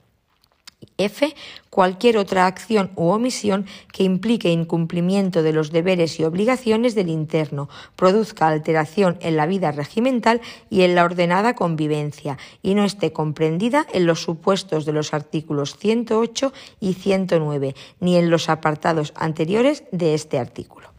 F. 0.97 1.35
Cualquier 1.69 2.17
otra 2.17 2.47
acción 2.47 2.91
u 2.95 3.07
omisión 3.07 3.65
que 3.91 4.03
implique 4.03 4.49
incumplimiento 4.49 5.43
de 5.43 5.51
los 5.51 5.71
deberes 5.71 6.19
y 6.19 6.23
obligaciones 6.23 6.95
del 6.95 7.09
interno, 7.09 7.67
produzca 7.95 8.47
alteración 8.47 9.17
en 9.19 9.35
la 9.35 9.45
vida 9.45 9.71
regimental 9.71 10.39
y 10.69 10.83
en 10.83 10.95
la 10.95 11.03
ordenada 11.03 11.53
convivencia, 11.53 12.37
y 12.63 12.75
no 12.75 12.85
esté 12.85 13.11
comprendida 13.11 13.85
en 13.93 14.05
los 14.05 14.21
supuestos 14.21 14.85
de 14.85 14.93
los 14.93 15.13
artículos 15.13 15.75
108 15.77 16.53
y 16.79 16.93
109, 16.93 17.75
ni 17.99 18.15
en 18.15 18.29
los 18.29 18.47
apartados 18.49 19.11
anteriores 19.15 19.83
de 19.91 20.13
este 20.13 20.39
artículo. 20.39 20.94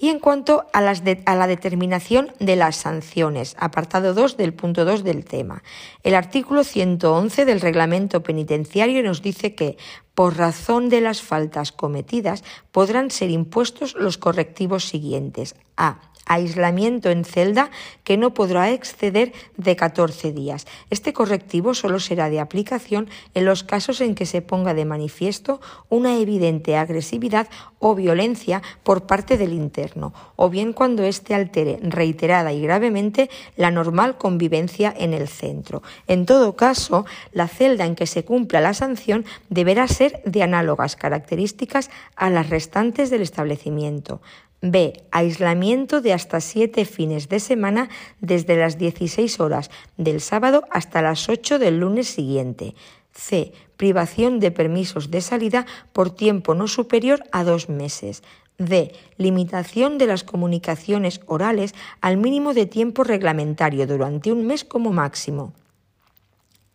Y 0.00 0.10
en 0.10 0.20
cuanto 0.20 0.66
a, 0.72 0.80
la 0.80 1.46
determinación 1.46 2.32
de 2.38 2.54
las 2.54 2.76
sanciones, 2.76 3.56
apartado 3.58 4.14
2 4.14 4.36
del 4.36 4.54
punto 4.54 4.84
2 4.84 5.02
del 5.02 5.24
tema, 5.24 5.64
el 6.04 6.14
artículo 6.14 6.62
111 6.62 7.44
del 7.44 7.60
reglamento 7.60 8.22
penitenciario 8.22 9.02
nos 9.02 9.22
dice 9.22 9.56
que, 9.56 9.76
por 10.14 10.36
razón 10.36 10.88
de 10.88 11.00
las 11.00 11.20
faltas 11.20 11.72
cometidas, 11.72 12.44
podrán 12.70 13.10
ser 13.10 13.30
impuestos 13.30 13.96
los 13.96 14.18
correctivos 14.18 14.84
siguientes. 14.84 15.56
A 15.76 16.00
aislamiento 16.28 17.10
en 17.10 17.24
celda 17.24 17.70
que 18.04 18.16
no 18.16 18.34
podrá 18.34 18.70
exceder 18.70 19.32
de 19.56 19.74
14 19.74 20.32
días. 20.32 20.66
Este 20.90 21.12
correctivo 21.12 21.74
solo 21.74 21.98
será 21.98 22.30
de 22.30 22.40
aplicación 22.40 23.08
en 23.34 23.44
los 23.44 23.64
casos 23.64 24.00
en 24.00 24.14
que 24.14 24.26
se 24.26 24.42
ponga 24.42 24.74
de 24.74 24.84
manifiesto 24.84 25.60
una 25.88 26.16
evidente 26.18 26.76
agresividad 26.76 27.48
o 27.78 27.94
violencia 27.94 28.62
por 28.82 29.06
parte 29.06 29.36
del 29.36 29.52
interno, 29.52 30.12
o 30.36 30.50
bien 30.50 30.72
cuando 30.72 31.02
éste 31.02 31.34
altere 31.34 31.78
reiterada 31.82 32.52
y 32.52 32.60
gravemente 32.60 33.30
la 33.56 33.70
normal 33.70 34.18
convivencia 34.18 34.92
en 34.96 35.14
el 35.14 35.28
centro. 35.28 35.82
En 36.06 36.26
todo 36.26 36.56
caso, 36.56 37.06
la 37.32 37.48
celda 37.48 37.86
en 37.86 37.94
que 37.94 38.06
se 38.06 38.24
cumpla 38.24 38.60
la 38.60 38.74
sanción 38.74 39.24
deberá 39.48 39.88
ser 39.88 40.22
de 40.24 40.42
análogas 40.42 40.96
características 40.96 41.90
a 42.16 42.30
las 42.30 42.50
restantes 42.50 43.10
del 43.10 43.22
establecimiento. 43.22 44.20
B. 44.60 45.04
Aislamiento 45.12 46.00
de 46.00 46.12
hasta 46.12 46.40
siete 46.40 46.84
fines 46.84 47.28
de 47.28 47.38
semana 47.38 47.88
desde 48.20 48.56
las 48.56 48.76
16 48.76 49.38
horas 49.38 49.70
del 49.96 50.20
sábado 50.20 50.64
hasta 50.70 51.00
las 51.00 51.28
8 51.28 51.60
del 51.60 51.78
lunes 51.78 52.08
siguiente. 52.08 52.74
C. 53.12 53.52
Privación 53.76 54.40
de 54.40 54.50
permisos 54.50 55.10
de 55.10 55.20
salida 55.20 55.66
por 55.92 56.10
tiempo 56.10 56.54
no 56.54 56.66
superior 56.66 57.22
a 57.30 57.44
dos 57.44 57.68
meses. 57.68 58.24
D. 58.58 58.92
Limitación 59.16 59.98
de 59.98 60.06
las 60.06 60.24
comunicaciones 60.24 61.20
orales 61.26 61.74
al 62.00 62.16
mínimo 62.16 62.52
de 62.52 62.66
tiempo 62.66 63.04
reglamentario 63.04 63.86
durante 63.86 64.32
un 64.32 64.44
mes 64.46 64.64
como 64.64 64.92
máximo. 64.92 65.52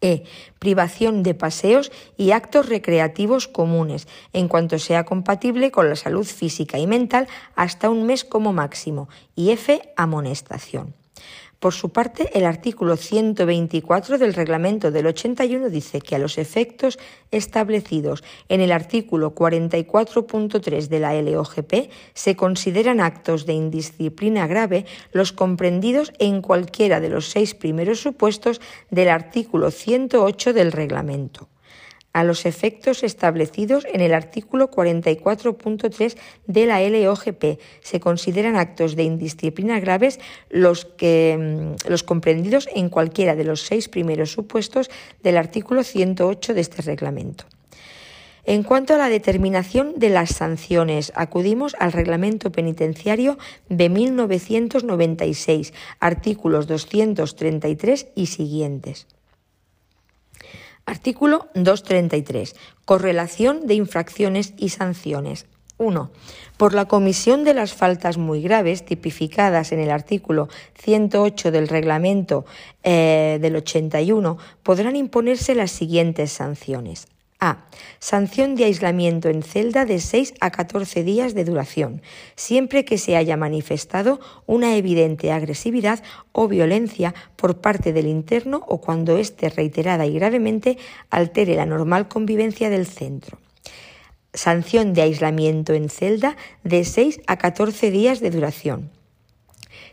E. 0.04 0.26
Privación 0.60 1.24
de 1.24 1.34
paseos 1.34 1.92
y 2.18 2.32
actos 2.32 2.68
recreativos 2.68 3.48
comunes, 3.48 4.08
en 4.34 4.48
cuanto 4.50 4.78
sea 4.78 5.06
compatible 5.06 5.72
con 5.72 5.90
la 5.90 5.96
salud 5.96 6.26
física 6.26 6.78
y 6.78 6.86
mental, 6.86 7.28
hasta 7.56 7.90
un 7.90 8.06
mes 8.06 8.26
como 8.26 8.52
máximo. 8.52 9.08
Y 9.34 9.52
F. 9.52 9.82
Amonestación. 9.96 10.94
Por 11.64 11.72
su 11.72 11.94
parte, 11.94 12.30
el 12.38 12.46
artículo 12.46 12.98
124 12.98 14.18
del 14.18 14.34
reglamento 14.34 14.92
del 14.92 15.08
81 15.08 15.70
dice 15.70 16.02
que 16.02 16.14
a 16.14 16.20
los 16.20 16.38
efectos 16.38 17.00
establecidos 17.32 18.22
en 18.50 18.60
el 18.60 18.74
artículo 18.74 19.34
44.3 19.34 20.90
de 20.90 21.00
la 21.00 21.14
LOGP 21.14 21.90
se 22.14 22.36
consideran 22.36 23.00
actos 23.00 23.46
de 23.46 23.54
indisciplina 23.54 24.46
grave 24.46 24.86
los 25.14 25.32
comprendidos 25.32 26.12
en 26.20 26.42
cualquiera 26.42 27.00
de 27.00 27.08
los 27.08 27.30
seis 27.30 27.54
primeros 27.54 28.02
supuestos 28.02 28.60
del 28.92 29.08
artículo 29.08 29.72
108 29.72 30.52
del 30.52 30.74
reglamento 30.74 31.48
a 32.14 32.24
los 32.24 32.46
efectos 32.46 33.04
establecidos 33.04 33.86
en 33.92 34.02
el 34.02 34.14
artículo 34.14 34.72
44.3 34.72 36.16
de 36.48 36.66
la 36.66 36.80
LOGP. 36.82 37.60
Se 37.82 38.00
consideran 38.00 38.56
actos 38.56 38.96
de 38.96 39.04
indisciplina 39.04 39.80
graves 39.80 40.20
los, 40.50 40.86
que, 40.86 41.38
mm, 41.38 41.90
los 41.90 42.04
comprendidos 42.04 42.70
en 42.74 42.90
cualquiera 42.90 43.36
de 43.36 43.44
los 43.44 43.62
seis 43.62 43.90
primeros 43.90 44.32
supuestos 44.32 44.90
del 45.24 45.38
artículo 45.38 45.84
108 45.84 46.54
de 46.54 46.62
este 46.62 46.82
reglamento. 46.84 47.46
En 48.46 48.64
cuanto 48.64 48.94
a 48.94 48.98
la 48.98 49.08
determinación 49.08 49.94
de 49.98 50.10
las 50.10 50.32
sanciones, 50.32 51.14
acudimos 51.16 51.76
al 51.80 51.94
Reglamento 51.94 52.52
Penitenciario 52.52 53.38
de 53.70 53.88
1996, 53.88 55.74
artículos 56.02 56.68
233 56.68 58.08
y 58.16 58.26
siguientes. 58.26 59.08
Artículo 60.86 61.48
233. 61.54 62.56
Correlación 62.86 63.68
de 63.68 63.76
infracciones 63.76 64.54
y 64.58 64.70
sanciones. 64.70 65.46
1. 65.78 66.12
Por 66.58 66.74
la 66.74 66.86
comisión 66.86 67.44
de 67.44 67.54
las 67.54 67.74
faltas 67.74 68.18
muy 68.18 68.42
graves 68.42 68.86
tipificadas 68.86 69.72
en 69.72 69.80
el 69.80 69.92
artículo 69.92 70.50
108 70.76 71.52
del 71.52 71.68
reglamento 71.68 72.46
eh, 72.84 73.40
del 73.42 73.56
81 73.56 74.38
podrán 74.62 74.96
imponerse 74.96 75.56
las 75.56 75.72
siguientes 75.72 76.32
sanciones. 76.32 77.08
A. 77.44 77.66
Sanción 78.00 78.56
de 78.56 78.64
aislamiento 78.64 79.28
en 79.28 79.44
celda 79.44 79.84
de 79.84 80.00
6 80.00 80.36
a 80.40 80.50
14 80.50 81.04
días 81.04 81.34
de 81.34 81.44
duración, 81.44 82.02
siempre 82.38 82.86
que 82.86 82.98
se 82.98 83.18
haya 83.18 83.36
manifestado 83.36 84.22
una 84.46 84.78
evidente 84.78 85.30
agresividad 85.34 86.02
o 86.32 86.48
violencia 86.48 87.14
por 87.36 87.60
parte 87.60 87.92
del 87.92 88.08
interno 88.08 88.64
o 88.66 88.80
cuando 88.80 89.18
éste 89.18 89.50
reiterada 89.50 90.06
y 90.06 90.14
gravemente 90.14 90.78
altere 91.10 91.56
la 91.56 91.66
normal 91.66 92.08
convivencia 92.08 92.70
del 92.70 92.88
centro. 92.88 93.40
Sanción 94.34 94.94
de 94.94 95.02
aislamiento 95.02 95.74
en 95.74 95.90
celda 95.90 96.38
de 96.64 96.86
6 96.86 97.20
a 97.28 97.36
14 97.36 97.92
días 97.92 98.22
de 98.22 98.32
duración 98.32 99.03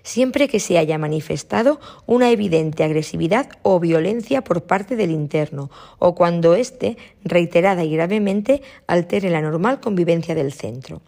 siempre 0.02 0.48
que 0.48 0.60
se 0.60 0.78
haya 0.78 0.98
manifestado 0.98 1.80
una 2.06 2.30
evidente 2.30 2.84
agresividad 2.84 3.50
o 3.62 3.80
violencia 3.80 4.42
por 4.42 4.64
parte 4.64 4.96
del 4.96 5.10
interno 5.10 5.70
o 5.98 6.14
cuando 6.14 6.54
éste, 6.54 6.96
reiterada 7.24 7.84
y 7.84 7.92
gravemente, 7.92 8.62
altere 8.86 9.30
la 9.30 9.40
normal 9.40 9.80
convivencia 9.80 10.34
del 10.34 10.52
centro. 10.52 11.02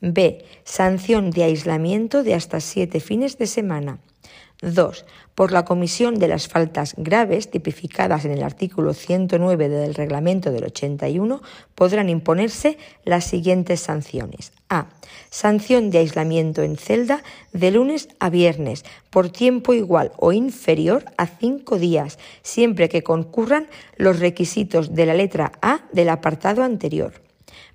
B. 0.00 0.44
Sanción 0.64 1.30
de 1.30 1.44
aislamiento 1.44 2.22
de 2.22 2.34
hasta 2.34 2.60
siete 2.60 3.00
fines 3.00 3.38
de 3.38 3.46
semana. 3.46 3.98
2. 4.60 5.04
Por 5.34 5.52
la 5.52 5.64
comisión 5.64 6.18
de 6.18 6.26
las 6.26 6.48
faltas 6.48 6.94
graves 6.96 7.50
tipificadas 7.50 8.24
en 8.24 8.32
el 8.32 8.42
artículo 8.42 8.92
109 8.92 9.68
del 9.68 9.94
reglamento 9.94 10.50
del 10.50 10.64
81 10.64 11.40
podrán 11.76 12.08
imponerse 12.08 12.76
las 13.04 13.24
siguientes 13.24 13.80
sanciones. 13.80 14.52
A. 14.68 14.86
Sanción 15.30 15.90
de 15.90 15.98
aislamiento 15.98 16.62
en 16.62 16.76
celda 16.76 17.22
de 17.52 17.70
lunes 17.70 18.08
a 18.18 18.30
viernes 18.30 18.84
por 19.10 19.30
tiempo 19.30 19.74
igual 19.74 20.12
o 20.16 20.32
inferior 20.32 21.04
a 21.16 21.26
cinco 21.26 21.78
días, 21.78 22.18
siempre 22.42 22.88
que 22.88 23.02
concurran 23.02 23.68
los 23.96 24.18
requisitos 24.18 24.94
de 24.94 25.06
la 25.06 25.14
letra 25.14 25.52
A 25.62 25.82
del 25.92 26.08
apartado 26.08 26.64
anterior. 26.64 27.27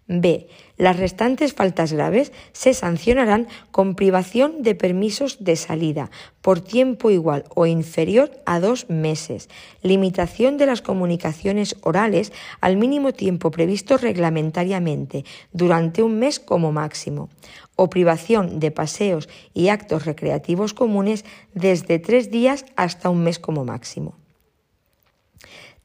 B. 0.08 0.48
Las 0.78 0.98
restantes 0.98 1.54
faltas 1.54 1.94
graves 1.94 2.34
se 2.52 2.74
sancionarán 2.74 3.48
con 3.72 3.96
privación 3.96 4.62
de 4.62 4.76
permisos 4.76 5.44
de 5.44 5.56
salida 5.56 6.12
por 6.42 6.60
tiempo 6.60 7.10
igual 7.10 7.46
o 7.56 7.66
inferior 7.66 8.32
a 8.46 8.60
dos 8.60 8.90
meses, 8.90 9.50
limitación 9.82 10.58
de 10.58 10.66
las 10.66 10.82
comunicaciones 10.82 11.78
orales 11.82 12.34
al 12.60 12.76
mínimo 12.76 13.14
tiempo 13.14 13.50
previsto 13.52 13.98
reglamentariamente 13.98 15.24
durante 15.54 16.04
un 16.04 16.20
mes 16.20 16.40
como 16.40 16.72
máximo, 16.72 17.30
o 17.76 17.90
privación 17.90 18.60
de 18.60 18.72
paseos 18.72 19.30
y 19.54 19.70
actos 19.70 20.06
recreativos 20.06 20.74
comunes 20.74 21.24
desde 21.54 22.00
tres 22.00 22.30
días 22.30 22.66
hasta 22.76 23.10
un 23.10 23.24
mes 23.24 23.40
como 23.40 23.64
máximo. 23.64 24.23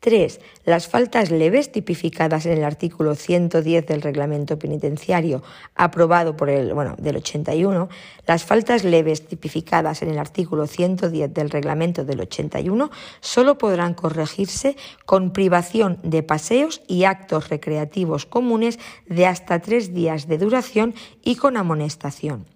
3. 0.00 0.40
Las 0.64 0.86
faltas 0.86 1.30
leves 1.30 1.72
tipificadas 1.72 2.46
en 2.46 2.58
el 2.58 2.64
artículo 2.64 3.14
110 3.14 3.86
del 3.86 4.02
reglamento 4.02 4.58
penitenciario 4.58 5.42
aprobado 5.74 6.36
por 6.36 6.50
el, 6.50 6.72
bueno, 6.72 6.94
del 6.98 7.16
81, 7.16 7.88
las 8.26 8.44
faltas 8.44 8.84
leves 8.84 9.26
tipificadas 9.26 10.02
en 10.02 10.10
el 10.10 10.18
artículo 10.18 10.66
110 10.66 11.34
del 11.34 11.50
reglamento 11.50 12.04
del 12.04 12.20
81 12.20 12.90
solo 13.20 13.58
podrán 13.58 13.94
corregirse 13.94 14.76
con 15.04 15.32
privación 15.32 15.98
de 16.02 16.22
paseos 16.22 16.82
y 16.86 17.04
actos 17.04 17.48
recreativos 17.48 18.26
comunes 18.26 18.78
de 19.06 19.26
hasta 19.26 19.60
tres 19.60 19.94
días 19.94 20.28
de 20.28 20.38
duración 20.38 20.94
y 21.22 21.36
con 21.36 21.56
amonestación. 21.56 22.46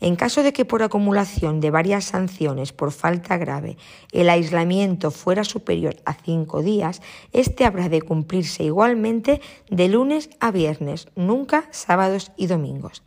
En 0.00 0.16
caso 0.16 0.42
de 0.42 0.52
que 0.52 0.64
por 0.64 0.82
acumulación 0.82 1.60
de 1.60 1.70
varias 1.70 2.04
sanciones 2.04 2.72
por 2.72 2.92
falta 2.92 3.36
grave 3.36 3.76
el 4.12 4.28
aislamiento 4.28 5.10
fuera 5.10 5.44
superior 5.44 5.96
a 6.04 6.14
cinco 6.14 6.62
días, 6.62 7.02
este 7.32 7.64
habrá 7.64 7.88
de 7.88 8.02
cumplirse 8.02 8.64
igualmente 8.64 9.40
de 9.68 9.88
lunes 9.88 10.30
a 10.40 10.50
viernes, 10.50 11.08
nunca 11.16 11.68
sábados 11.70 12.32
y 12.36 12.46
domingos. 12.46 13.02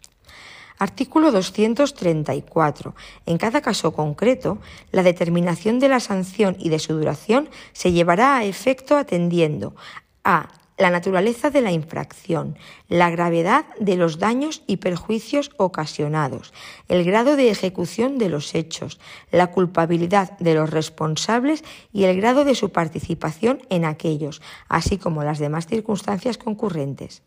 Artículo 0.79 1.31
234. 1.31 2.95
En 3.25 3.37
cada 3.37 3.61
caso 3.61 3.93
concreto, 3.93 4.57
la 4.91 5.03
determinación 5.03 5.79
de 5.79 5.87
la 5.87 5.99
sanción 5.99 6.57
y 6.59 6.69
de 6.69 6.79
su 6.79 6.93
duración 6.93 7.49
se 7.71 7.91
llevará 7.91 8.37
a 8.37 8.43
efecto 8.43 8.97
atendiendo 8.97 9.75
a 10.23 10.49
la 10.77 10.89
naturaleza 10.89 11.49
de 11.49 11.61
la 11.61 11.71
infracción, 11.71 12.57
la 12.87 13.09
gravedad 13.09 13.65
de 13.79 13.95
los 13.95 14.19
daños 14.19 14.63
y 14.67 14.77
perjuicios 14.77 15.51
ocasionados, 15.57 16.53
el 16.87 17.03
grado 17.03 17.35
de 17.35 17.49
ejecución 17.49 18.17
de 18.17 18.29
los 18.29 18.55
hechos, 18.55 18.99
la 19.31 19.47
culpabilidad 19.47 20.37
de 20.39 20.55
los 20.55 20.69
responsables 20.69 21.63
y 21.91 22.05
el 22.05 22.17
grado 22.17 22.43
de 22.43 22.55
su 22.55 22.71
participación 22.71 23.61
en 23.69 23.85
aquellos, 23.85 24.41
así 24.67 24.97
como 24.97 25.23
las 25.23 25.39
demás 25.39 25.67
circunstancias 25.67 26.37
concurrentes. 26.37 27.21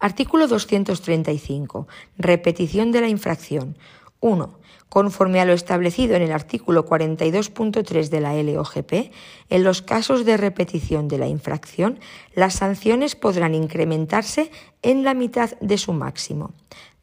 Artículo 0.00 0.48
235. 0.48 1.86
Repetición 2.18 2.92
de 2.92 3.00
la 3.00 3.08
infracción. 3.08 3.78
1 4.20 4.63
conforme 4.94 5.40
a 5.40 5.44
lo 5.44 5.54
establecido 5.54 6.14
en 6.14 6.22
el 6.22 6.30
artículo 6.30 6.86
42.3 6.86 8.10
de 8.10 8.20
la 8.20 8.40
LOGP, 8.40 9.10
en 9.50 9.64
los 9.64 9.82
casos 9.82 10.24
de 10.24 10.36
repetición 10.36 11.08
de 11.08 11.18
la 11.18 11.26
infracción, 11.26 11.98
las 12.32 12.54
sanciones 12.54 13.16
podrán 13.16 13.56
incrementarse 13.56 14.52
en 14.82 15.02
la 15.02 15.14
mitad 15.14 15.50
de 15.60 15.78
su 15.78 15.94
máximo. 15.94 16.52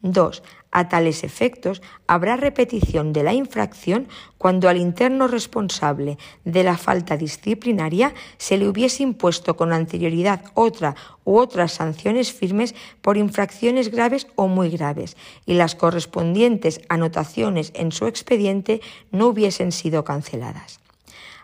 2. 0.01 0.43
A 0.71 0.87
tales 0.87 1.23
efectos, 1.23 1.81
habrá 2.07 2.37
repetición 2.37 3.11
de 3.11 3.23
la 3.23 3.33
infracción 3.33 4.07
cuando 4.37 4.69
al 4.69 4.77
interno 4.77 5.27
responsable 5.27 6.17
de 6.45 6.63
la 6.63 6.77
falta 6.77 7.17
disciplinaria 7.17 8.13
se 8.37 8.57
le 8.57 8.67
hubiese 8.67 9.03
impuesto 9.03 9.57
con 9.57 9.73
anterioridad 9.73 10.45
otra 10.53 10.95
u 11.25 11.37
otras 11.37 11.73
sanciones 11.73 12.31
firmes 12.31 12.73
por 13.01 13.17
infracciones 13.17 13.91
graves 13.91 14.27
o 14.35 14.47
muy 14.47 14.69
graves 14.69 15.17
y 15.45 15.55
las 15.55 15.75
correspondientes 15.75 16.81
anotaciones 16.87 17.71
en 17.75 17.91
su 17.91 18.07
expediente 18.07 18.81
no 19.11 19.27
hubiesen 19.27 19.71
sido 19.71 20.05
canceladas. 20.05 20.79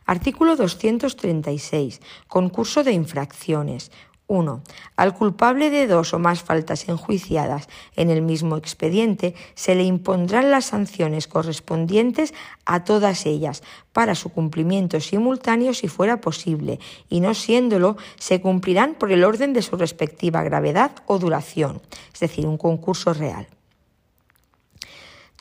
Artículo 0.05 0.55
236. 0.55 1.99
Concurso 2.30 2.86
de 2.86 2.93
infracciones. 2.93 3.91
1. 4.28 4.61
Al 4.97 5.13
culpable 5.15 5.69
de 5.69 5.88
dos 5.88 6.13
o 6.13 6.19
más 6.19 6.43
faltas 6.43 6.88
enjuiciadas 6.89 7.67
en 7.95 8.09
el 8.09 8.21
mismo 8.21 8.57
expediente 8.57 9.36
se 9.55 9.73
le 9.73 9.84
impondrán 9.84 10.51
las 10.51 10.65
sanciones 10.65 11.28
correspondientes 11.28 12.34
a 12.65 12.84
todas 12.84 13.25
ellas 13.25 13.63
para 13.93 14.15
su 14.15 14.30
cumplimiento 14.30 14.99
simultáneo 14.99 15.73
si 15.73 15.88
fuera 15.88 16.19
posible 16.19 16.80
y 17.09 17.21
no 17.21 17.34
siéndolo 17.34 17.95
se 18.17 18.41
cumplirán 18.41 18.95
por 18.95 19.11
el 19.11 19.23
orden 19.23 19.53
de 19.53 19.61
su 19.61 19.78
respectiva 19.78 20.43
gravedad 20.43 20.91
o 21.05 21.19
duración, 21.19 21.82
es 22.13 22.19
decir, 22.19 22.45
un 22.45 22.57
concurso 22.57 23.13
real. 23.13 23.47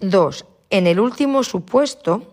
2. 0.00 0.46
En 0.70 0.86
el 0.86 1.00
último 1.00 1.42
supuesto, 1.42 2.32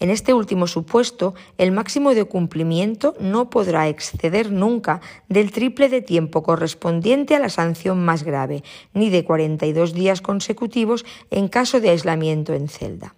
En 0.00 0.10
este 0.10 0.32
último 0.32 0.66
supuesto, 0.66 1.34
el 1.56 1.72
máximo 1.72 2.14
de 2.14 2.24
cumplimiento 2.24 3.16
no 3.18 3.50
podrá 3.50 3.88
exceder 3.88 4.52
nunca 4.52 5.00
del 5.28 5.50
triple 5.50 5.88
de 5.88 6.02
tiempo 6.02 6.42
correspondiente 6.42 7.34
a 7.34 7.40
la 7.40 7.48
sanción 7.48 8.04
más 8.04 8.22
grave, 8.22 8.62
ni 8.94 9.10
de 9.10 9.24
42 9.24 9.94
días 9.94 10.20
consecutivos 10.20 11.04
en 11.30 11.48
caso 11.48 11.80
de 11.80 11.90
aislamiento 11.90 12.54
en 12.54 12.68
celda. 12.68 13.14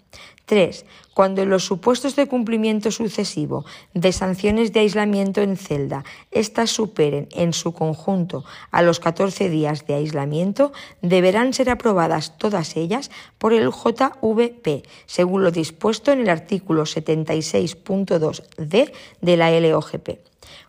3. 0.46 0.84
Cuando 1.20 1.44
los 1.44 1.66
supuestos 1.66 2.16
de 2.16 2.26
cumplimiento 2.26 2.90
sucesivo 2.90 3.66
de 3.92 4.10
sanciones 4.10 4.72
de 4.72 4.80
aislamiento 4.80 5.42
en 5.42 5.58
celda 5.58 6.02
éstas 6.30 6.70
superen 6.70 7.28
en 7.32 7.52
su 7.52 7.74
conjunto 7.74 8.42
a 8.70 8.80
los 8.80 9.00
14 9.00 9.50
días 9.50 9.86
de 9.86 9.96
aislamiento, 9.96 10.72
deberán 11.02 11.52
ser 11.52 11.68
aprobadas 11.68 12.38
todas 12.38 12.74
ellas 12.74 13.10
por 13.36 13.52
el 13.52 13.68
JVP, 13.68 14.82
según 15.04 15.44
lo 15.44 15.50
dispuesto 15.50 16.10
en 16.10 16.20
el 16.20 16.30
artículo 16.30 16.84
76.2d 16.84 18.92
de 19.20 19.36
la 19.36 19.60
LOGP. 19.60 20.20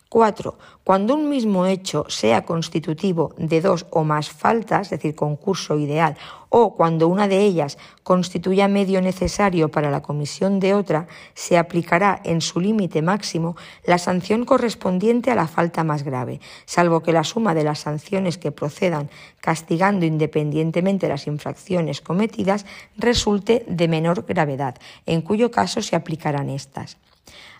4. 0.09 0.57
Cuando 0.83 1.13
un 1.13 1.29
mismo 1.29 1.65
hecho 1.65 2.03
sea 2.09 2.43
constitutivo 2.43 3.33
de 3.37 3.61
dos 3.61 3.85
o 3.91 4.03
más 4.03 4.29
faltas, 4.29 4.87
es 4.87 4.99
decir, 4.99 5.15
concurso 5.15 5.79
ideal, 5.79 6.17
o 6.51 6.75
cuando 6.75 7.07
una 7.07 7.27
de 7.27 7.39
ellas 7.39 7.77
constituya 8.03 8.67
medio 8.67 9.01
necesario 9.01 9.71
para 9.71 9.89
la 9.89 10.01
comisión 10.01 10.59
de 10.59 10.73
otra, 10.75 11.07
se 11.33 11.57
aplicará 11.57 12.21
en 12.25 12.41
su 12.41 12.59
límite 12.59 13.01
máximo 13.01 13.55
la 13.85 13.97
sanción 13.97 14.45
correspondiente 14.45 15.31
a 15.31 15.35
la 15.35 15.47
falta 15.47 15.83
más 15.83 16.03
grave, 16.03 16.41
salvo 16.65 17.01
que 17.01 17.13
la 17.13 17.23
suma 17.23 17.55
de 17.55 17.63
las 17.63 17.79
sanciones 17.79 18.37
que 18.37 18.51
procedan 18.51 19.09
castigando 19.39 20.05
independientemente 20.05 21.07
las 21.07 21.25
infracciones 21.25 22.01
cometidas 22.01 22.65
resulte 22.97 23.65
de 23.67 23.87
menor 23.87 24.25
gravedad, 24.27 24.75
en 25.05 25.21
cuyo 25.21 25.51
caso 25.51 25.81
se 25.81 25.95
aplicarán 25.95 26.49
estas. 26.49 26.97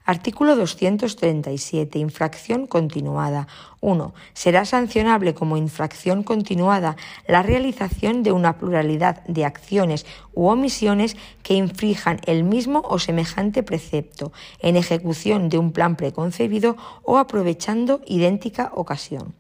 Artículo 0.04 0.56
237. 0.56 2.00
Infracción 2.00 2.66
continuada. 2.66 3.48
1. 3.82 4.14
Será 4.34 4.66
sancionable 4.66 5.34
como 5.34 5.58
infracción 5.58 6.24
continuada 6.24 6.96
la 7.28 7.44
realización 7.44 8.24
de 8.24 8.32
una 8.32 8.58
pluralidad 8.58 9.24
de 9.26 9.44
acciones 9.44 10.06
u 10.34 10.48
omisiones 10.48 11.18
que 11.44 11.56
infrijan 11.56 12.22
el 12.26 12.44
mismo 12.44 12.84
o 12.88 13.00
semejante 13.00 13.64
precepto 13.64 14.32
en 14.60 14.78
ejecución 14.78 15.50
de 15.50 15.58
un 15.58 15.72
plan 15.74 15.96
preconcebido 15.96 16.78
o 17.04 17.18
aprovechando 17.18 18.02
idéntica 18.06 18.72
ocasión. 18.76 19.34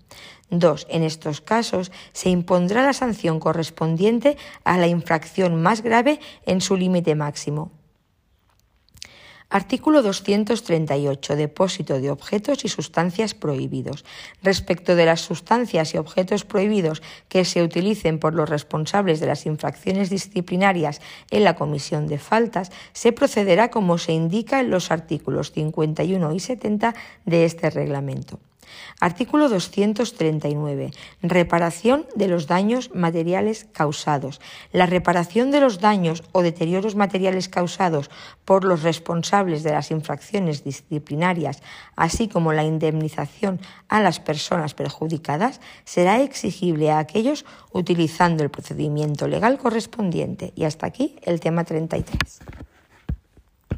2. 0.50 0.88
En 0.90 1.04
estos 1.04 1.40
casos 1.40 1.92
se 2.12 2.30
impondrá 2.30 2.84
la 2.84 2.94
sanción 2.94 3.40
correspondiente 3.40 4.38
a 4.66 4.78
la 4.78 4.88
infracción 4.88 5.62
más 5.62 5.82
grave 5.82 6.20
en 6.46 6.60
su 6.60 6.76
límite 6.76 7.16
máximo. 7.16 7.72
Artículo 9.54 10.02
238. 10.02 11.36
Depósito 11.36 12.00
de 12.00 12.10
objetos 12.10 12.64
y 12.64 12.70
sustancias 12.70 13.34
prohibidos. 13.34 14.06
Respecto 14.42 14.96
de 14.96 15.06
las 15.06 15.20
sustancias 15.20 15.94
y 15.94 15.98
objetos 15.98 16.46
prohibidos 16.46 17.02
que 17.28 17.44
se 17.44 17.62
utilicen 17.62 18.18
por 18.18 18.34
los 18.34 18.48
responsables 18.48 19.20
de 19.20 19.28
las 19.28 19.46
infracciones 19.46 20.10
disciplinarias 20.10 21.02
en 21.32 21.44
la 21.44 21.58
comisión 21.58 22.08
de 22.08 22.18
faltas, 22.18 22.72
se 22.94 23.12
procederá 23.12 23.70
como 23.70 23.98
se 23.98 24.14
indica 24.14 24.62
en 24.62 24.70
los 24.70 24.90
artículos 24.90 25.52
51 25.52 26.34
y 26.34 26.40
70 26.40 26.96
de 27.26 27.44
este 27.44 27.70
reglamento. 27.70 28.40
Artículo 29.00 29.50
239. 29.50 30.92
Reparación 31.22 32.06
de 32.16 32.28
los 32.28 32.48
daños 32.48 32.94
materiales 32.94 33.68
causados. 33.72 34.42
La 34.72 34.86
reparación 34.86 35.52
de 35.52 35.60
los 35.60 35.80
daños 35.80 36.24
o 36.32 36.42
deterioros 36.42 36.96
materiales 36.96 37.50
causados 37.50 38.10
por 38.46 38.64
los 38.64 38.84
responsables 38.84 39.64
de 39.64 39.72
las 39.72 39.92
infracciones 39.92 40.64
disciplinarias, 40.64 41.62
así 41.96 42.28
como 42.28 42.54
la 42.54 42.64
indemnización 42.64 43.60
a 43.88 44.02
las 44.02 44.20
personas 44.20 44.74
perjudicadas, 44.74 45.62
será 45.84 46.22
exigible 46.22 46.92
a 46.92 47.00
aquellos 47.00 47.46
utilizando 47.72 48.44
el 48.44 48.50
procedimiento 48.50 49.28
legal 49.28 49.58
correspondiente. 49.58 50.54
Y 50.56 50.66
hasta 50.66 50.88
aquí 50.88 51.16
el 51.24 51.40
tema 51.40 51.64
33. 51.64 52.42